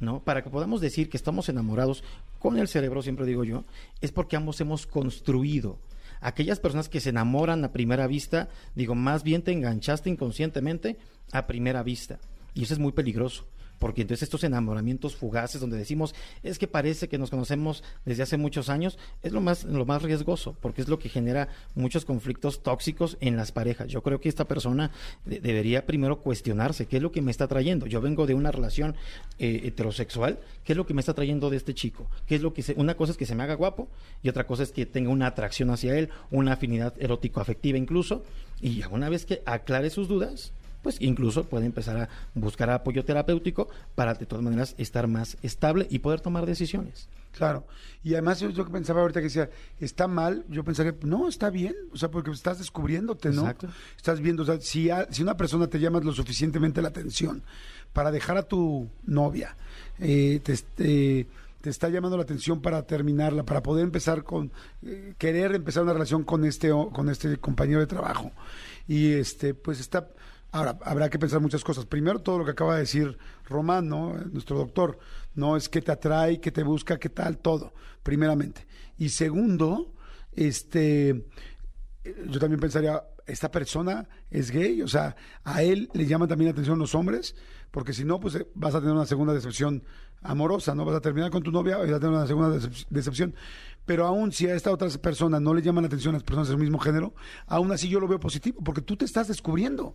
¿No? 0.00 0.22
Para 0.24 0.42
que 0.42 0.50
podamos 0.50 0.80
decir 0.80 1.08
que 1.08 1.16
estamos 1.16 1.48
enamorados 1.48 2.02
con 2.38 2.58
el 2.58 2.68
cerebro, 2.68 3.02
siempre 3.02 3.26
digo 3.26 3.44
yo, 3.44 3.64
es 4.00 4.12
porque 4.12 4.36
ambos 4.36 4.60
hemos 4.60 4.86
construido. 4.86 5.78
Aquellas 6.20 6.60
personas 6.60 6.88
que 6.88 7.00
se 7.00 7.10
enamoran 7.10 7.64
a 7.64 7.72
primera 7.72 8.06
vista, 8.06 8.48
digo, 8.74 8.94
más 8.94 9.22
bien 9.22 9.42
te 9.42 9.52
enganchaste 9.52 10.10
inconscientemente 10.10 10.98
a 11.32 11.46
primera 11.46 11.82
vista. 11.82 12.18
Y 12.54 12.64
eso 12.64 12.74
es 12.74 12.80
muy 12.80 12.92
peligroso 12.92 13.46
porque 13.80 14.02
entonces 14.02 14.22
estos 14.22 14.44
enamoramientos 14.44 15.16
fugaces 15.16 15.60
donde 15.60 15.76
decimos 15.76 16.14
es 16.44 16.60
que 16.60 16.68
parece 16.68 17.08
que 17.08 17.18
nos 17.18 17.30
conocemos 17.30 17.82
desde 18.04 18.22
hace 18.22 18.36
muchos 18.36 18.68
años 18.68 18.96
es 19.24 19.32
lo 19.32 19.40
más 19.40 19.64
lo 19.64 19.84
más 19.84 20.02
riesgoso 20.02 20.56
porque 20.60 20.82
es 20.82 20.88
lo 20.88 21.00
que 21.00 21.08
genera 21.08 21.48
muchos 21.74 22.04
conflictos 22.04 22.62
tóxicos 22.62 23.16
en 23.20 23.36
las 23.36 23.50
parejas. 23.50 23.88
Yo 23.88 24.02
creo 24.02 24.20
que 24.20 24.28
esta 24.28 24.44
persona 24.44 24.92
debería 25.24 25.86
primero 25.86 26.20
cuestionarse 26.20 26.86
qué 26.86 26.98
es 26.98 27.02
lo 27.02 27.10
que 27.10 27.22
me 27.22 27.32
está 27.32 27.48
trayendo 27.48 27.86
yo 27.86 28.00
vengo 28.00 28.26
de 28.26 28.34
una 28.34 28.50
relación 28.50 28.94
eh, 29.38 29.62
heterosexual 29.64 30.38
qué 30.64 30.72
es 30.72 30.76
lo 30.76 30.86
que 30.86 30.94
me 30.94 31.00
está 31.00 31.14
trayendo 31.14 31.50
de 31.50 31.56
este 31.56 31.74
chico 31.74 32.08
qué 32.26 32.36
es 32.36 32.42
lo 32.42 32.52
que 32.52 32.64
una 32.76 32.96
cosa 32.96 33.12
es 33.12 33.18
que 33.18 33.26
se 33.26 33.34
me 33.34 33.42
haga 33.42 33.54
guapo 33.54 33.88
y 34.22 34.28
otra 34.28 34.46
cosa 34.46 34.62
es 34.62 34.72
que 34.72 34.86
tenga 34.86 35.10
una 35.10 35.26
atracción 35.26 35.70
hacia 35.70 35.96
él 35.96 36.10
una 36.30 36.54
afinidad 36.54 36.94
erótico 36.98 37.40
afectiva 37.40 37.78
incluso 37.78 38.24
y 38.60 38.82
una 38.90 39.08
vez 39.08 39.24
que 39.24 39.42
aclare 39.46 39.90
sus 39.90 40.08
dudas 40.08 40.52
pues 40.82 40.96
incluso 41.00 41.44
puede 41.44 41.66
empezar 41.66 41.96
a 41.96 42.08
buscar 42.34 42.70
apoyo 42.70 43.04
terapéutico 43.04 43.68
para 43.94 44.14
de 44.14 44.26
todas 44.26 44.44
maneras 44.44 44.74
estar 44.78 45.06
más 45.06 45.36
estable 45.42 45.86
y 45.90 46.00
poder 46.00 46.20
tomar 46.20 46.46
decisiones. 46.46 47.08
Claro. 47.32 47.64
Y 48.02 48.14
además 48.14 48.40
yo, 48.40 48.52
que 48.52 48.72
pensaba 48.72 49.02
ahorita 49.02 49.20
que 49.20 49.24
decía, 49.24 49.50
está 49.78 50.08
mal, 50.08 50.44
yo 50.48 50.64
pensaba 50.64 50.92
que 50.92 51.06
no, 51.06 51.28
está 51.28 51.50
bien, 51.50 51.74
o 51.92 51.96
sea, 51.96 52.10
porque 52.10 52.30
estás 52.30 52.58
descubriéndote, 52.58 53.30
¿no? 53.30 53.42
Exacto. 53.42 53.68
Estás 53.96 54.20
viendo, 54.20 54.42
o 54.42 54.46
sea, 54.46 54.60
si, 54.60 54.90
si 55.10 55.22
una 55.22 55.36
persona 55.36 55.68
te 55.68 55.78
llama 55.78 56.00
lo 56.00 56.12
suficientemente 56.12 56.82
la 56.82 56.88
atención 56.88 57.42
para 57.92 58.10
dejar 58.10 58.36
a 58.36 58.42
tu 58.42 58.88
novia, 59.04 59.56
eh, 59.98 60.40
te, 60.42 60.56
te, 60.56 61.26
está 61.68 61.88
llamando 61.88 62.16
la 62.16 62.24
atención 62.24 62.60
para 62.60 62.82
terminarla, 62.82 63.44
para 63.44 63.62
poder 63.62 63.84
empezar 63.84 64.24
con, 64.24 64.50
eh, 64.82 65.14
querer 65.18 65.54
empezar 65.54 65.82
una 65.82 65.92
relación 65.92 66.24
con 66.24 66.44
este, 66.44 66.70
con 66.70 67.10
este 67.10 67.36
compañero 67.36 67.80
de 67.80 67.86
trabajo. 67.86 68.32
Y 68.88 69.12
este, 69.12 69.54
pues 69.54 69.78
está 69.78 70.08
Ahora, 70.52 70.78
habrá 70.84 71.08
que 71.08 71.18
pensar 71.18 71.40
muchas 71.40 71.62
cosas. 71.62 71.86
Primero, 71.86 72.20
todo 72.20 72.38
lo 72.38 72.44
que 72.44 72.50
acaba 72.50 72.74
de 72.74 72.80
decir 72.80 73.18
Román, 73.44 73.88
¿no? 73.88 74.14
Nuestro 74.32 74.58
doctor, 74.58 74.98
no 75.34 75.56
es 75.56 75.68
que 75.68 75.80
te 75.80 75.92
atrae, 75.92 76.40
que 76.40 76.50
te 76.50 76.62
busca, 76.64 76.98
qué 76.98 77.08
tal, 77.08 77.38
todo, 77.38 77.72
primeramente. 78.02 78.66
Y 78.98 79.10
segundo, 79.10 79.94
este, 80.32 81.26
yo 82.04 82.40
también 82.40 82.60
pensaría, 82.60 83.02
esta 83.26 83.50
persona 83.50 84.08
es 84.30 84.50
gay, 84.50 84.80
o 84.82 84.88
sea, 84.88 85.16
a 85.44 85.62
él 85.62 85.90
le 85.92 86.06
llaman 86.06 86.28
también 86.28 86.46
la 86.46 86.52
atención 86.52 86.78
los 86.78 86.94
hombres, 86.94 87.34
porque 87.70 87.92
si 87.92 88.04
no, 88.04 88.18
pues 88.18 88.34
eh, 88.36 88.46
vas 88.54 88.74
a 88.74 88.80
tener 88.80 88.94
una 88.94 89.06
segunda 89.06 89.34
decepción 89.34 89.84
amorosa, 90.22 90.74
¿no? 90.74 90.84
Vas 90.84 90.96
a 90.96 91.00
terminar 91.00 91.30
con 91.30 91.42
tu 91.42 91.52
novia 91.52 91.78
y 91.78 91.90
vas 91.90 91.92
a 91.92 92.00
tener 92.00 92.14
una 92.14 92.26
segunda 92.26 92.58
decepción. 92.90 93.34
Pero 93.86 94.06
aún 94.06 94.32
si 94.32 94.46
a 94.46 94.54
esta 94.54 94.70
otra 94.70 94.88
persona 94.88 95.40
no 95.40 95.54
le 95.54 95.62
llaman 95.62 95.82
la 95.82 95.88
atención 95.88 96.14
las 96.14 96.22
personas 96.22 96.48
del 96.48 96.58
mismo 96.58 96.78
género, 96.78 97.14
aún 97.46 97.72
así 97.72 97.88
yo 97.88 97.98
lo 98.00 98.06
veo 98.06 98.20
positivo, 98.20 98.60
porque 98.62 98.82
tú 98.82 98.96
te 98.96 99.04
estás 99.04 99.28
descubriendo. 99.28 99.94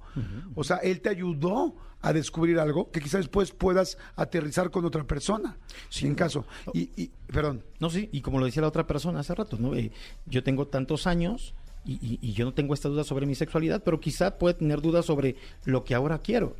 O 0.55 0.63
sea, 0.63 0.77
él 0.77 1.01
te 1.01 1.09
ayudó 1.09 1.75
a 2.01 2.11
descubrir 2.11 2.59
algo 2.59 2.91
que 2.91 2.99
quizás 2.99 3.21
después 3.21 3.51
puedas 3.51 3.97
aterrizar 4.15 4.69
con 4.69 4.85
otra 4.85 5.05
persona, 5.05 5.57
sí. 5.89 6.07
en 6.07 6.15
caso. 6.15 6.45
Y, 6.73 7.09
perdón. 7.31 7.63
No, 7.79 7.89
sí, 7.89 8.09
y 8.11 8.21
como 8.21 8.39
lo 8.39 8.45
decía 8.45 8.61
la 8.61 8.67
otra 8.67 8.87
persona 8.87 9.19
hace 9.19 9.33
rato, 9.35 9.57
¿no? 9.59 9.75
Eh, 9.75 9.91
yo 10.25 10.43
tengo 10.43 10.67
tantos 10.67 11.07
años 11.07 11.53
y, 11.85 12.19
y, 12.21 12.33
yo 12.33 12.45
no 12.45 12.53
tengo 12.53 12.73
esta 12.73 12.89
duda 12.89 13.03
sobre 13.03 13.25
mi 13.25 13.35
sexualidad, 13.35 13.83
pero 13.83 13.99
quizá 13.99 14.37
puede 14.37 14.55
tener 14.55 14.81
dudas 14.81 15.05
sobre 15.05 15.35
lo 15.65 15.83
que 15.83 15.93
ahora 15.93 16.19
quiero. 16.19 16.55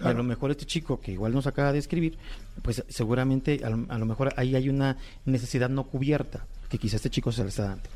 A 0.00 0.12
lo 0.12 0.22
mejor 0.22 0.50
este 0.50 0.64
chico 0.64 1.00
que 1.00 1.12
igual 1.12 1.32
nos 1.32 1.46
acaba 1.46 1.72
de 1.72 1.78
escribir, 1.78 2.18
pues 2.62 2.84
seguramente 2.88 3.60
a 3.64 3.70
lo, 3.70 4.06
mejor 4.06 4.32
ahí 4.36 4.54
hay 4.54 4.68
una 4.68 4.96
necesidad 5.24 5.68
no 5.68 5.84
cubierta 5.84 6.46
que 6.68 6.78
quizá 6.78 6.96
este 6.96 7.10
chico 7.10 7.32
se 7.32 7.42
le 7.42 7.48
está 7.48 7.64
dando. 7.64 7.88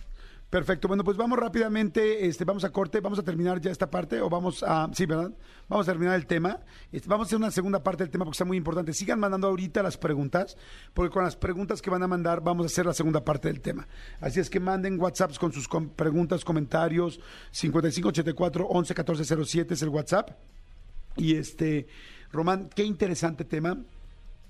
Perfecto, 0.53 0.87
bueno, 0.87 1.03
pues 1.03 1.17
vamos 1.17 1.38
rápidamente, 1.38 2.27
este, 2.27 2.45
vamos 2.45 2.62
a 2.62 2.69
corte, 2.69 3.01
vamos 3.01 3.19
a 3.19 3.23
terminar 3.23 3.59
ya 3.59 3.71
esta 3.71 3.88
parte, 3.91 4.21
o 4.21 4.29
vamos 4.29 4.62
a, 4.62 4.87
sí, 4.93 5.07
¿verdad? 5.07 5.33
Vamos 5.67 5.88
a 5.88 5.93
terminar 5.93 6.15
el 6.15 6.27
tema, 6.27 6.61
este, 6.93 7.09
vamos 7.09 7.25
a 7.25 7.29
hacer 7.29 7.38
una 7.38 7.51
segunda 7.51 7.83
parte 7.83 8.05
del 8.05 8.11
tema 8.11 8.27
porque 8.27 8.35
está 8.35 8.45
muy 8.45 8.59
importante. 8.59 8.93
Sigan 8.93 9.19
mandando 9.19 9.47
ahorita 9.47 9.83
las 9.83 9.97
preguntas, 9.97 10.59
porque 10.93 11.11
con 11.11 11.25
las 11.25 11.37
preguntas 11.37 11.81
que 11.81 11.88
van 11.88 12.03
a 12.03 12.07
mandar 12.07 12.43
vamos 12.43 12.65
a 12.65 12.67
hacer 12.67 12.85
la 12.85 12.93
segunda 12.93 13.25
parte 13.25 13.49
del 13.49 13.62
tema. 13.62 13.88
Así 14.21 14.41
es 14.41 14.51
que 14.51 14.61
manden 14.61 15.01
WhatsApps 15.01 15.38
con 15.38 15.55
sus 15.55 15.67
preguntas, 15.97 16.45
comentarios, 16.45 17.19
5584 17.53 18.67
11 18.67 18.95
es 19.71 19.83
el 19.83 19.88
WhatsApp. 19.88 20.33
Y 21.17 21.37
este, 21.37 21.87
Román, 22.31 22.69
qué 22.75 22.85
interesante 22.85 23.47
tema. 23.47 23.79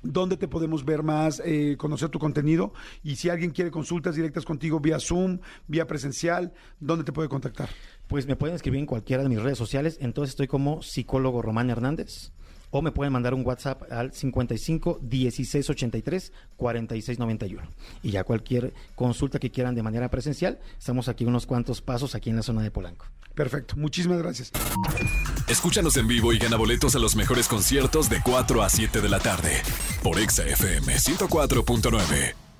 ¿Dónde 0.03 0.37
te 0.37 0.49
podemos 0.49 0.85
ver 0.85 1.03
más, 1.03 1.41
eh, 1.45 1.77
conocer 1.79 2.09
tu 2.09 2.19
contenido? 2.19 2.73
Y 3.03 3.17
si 3.17 3.29
alguien 3.29 3.51
quiere 3.51 3.71
consultas 3.71 4.17
directas 4.17 4.45
contigo 4.45 4.81
vía 4.81 4.99
Zoom, 4.99 5.39
vía 5.69 5.87
presencial, 5.87 6.53
¿dónde 6.81 7.05
te 7.05 7.13
puede 7.13 7.29
contactar? 7.29 7.69
Pues 8.09 8.27
me 8.27 8.37
pueden 8.37 8.57
escribir 8.57 8.81
en 8.81 8.87
cualquiera 8.87 9.23
de 9.23 9.29
mis 9.29 9.41
redes 9.41 9.59
sociales. 9.59 9.99
Entonces 10.01 10.31
estoy 10.31 10.49
como 10.49 10.83
psicólogo 10.83 11.43
Román 11.43 11.71
Hernández 11.71 12.33
o 12.73 12.83
me 12.83 12.91
pueden 12.91 13.13
mandar 13.13 13.35
un 13.35 13.47
WhatsApp 13.47 13.85
al 13.93 14.13
55 14.13 14.99
16 15.03 15.71
83 15.71 16.33
46 16.57 17.19
91. 17.21 17.63
Y 18.03 18.11
ya 18.11 18.25
cualquier 18.25 18.73
consulta 18.97 19.39
que 19.39 19.51
quieran 19.51 19.77
de 19.77 19.85
manera 19.85 20.11
presencial, 20.11 20.59
estamos 20.77 21.07
aquí 21.07 21.25
unos 21.25 21.47
cuantos 21.47 21.81
pasos 21.81 22.17
aquí 22.17 22.31
en 22.31 22.37
la 22.37 22.43
zona 22.43 22.63
de 22.63 22.71
Polanco. 22.71 23.07
Perfecto, 23.35 23.77
muchísimas 23.77 24.19
gracias. 24.19 24.51
Escúchanos 25.49 25.97
en 25.97 26.09
vivo 26.09 26.33
y 26.33 26.39
gana 26.39 26.57
boletos 26.57 26.97
a 26.97 26.99
los 26.99 27.15
mejores 27.15 27.47
conciertos 27.47 28.11
de 28.11 28.21
4 28.23 28.63
a 28.63 28.69
7 28.69 29.01
de 29.01 29.09
la 29.09 29.21
tarde 29.21 29.63
por 30.03 30.19
Exa 30.19 30.45
FM 30.45 30.95
104.9. 30.95 32.52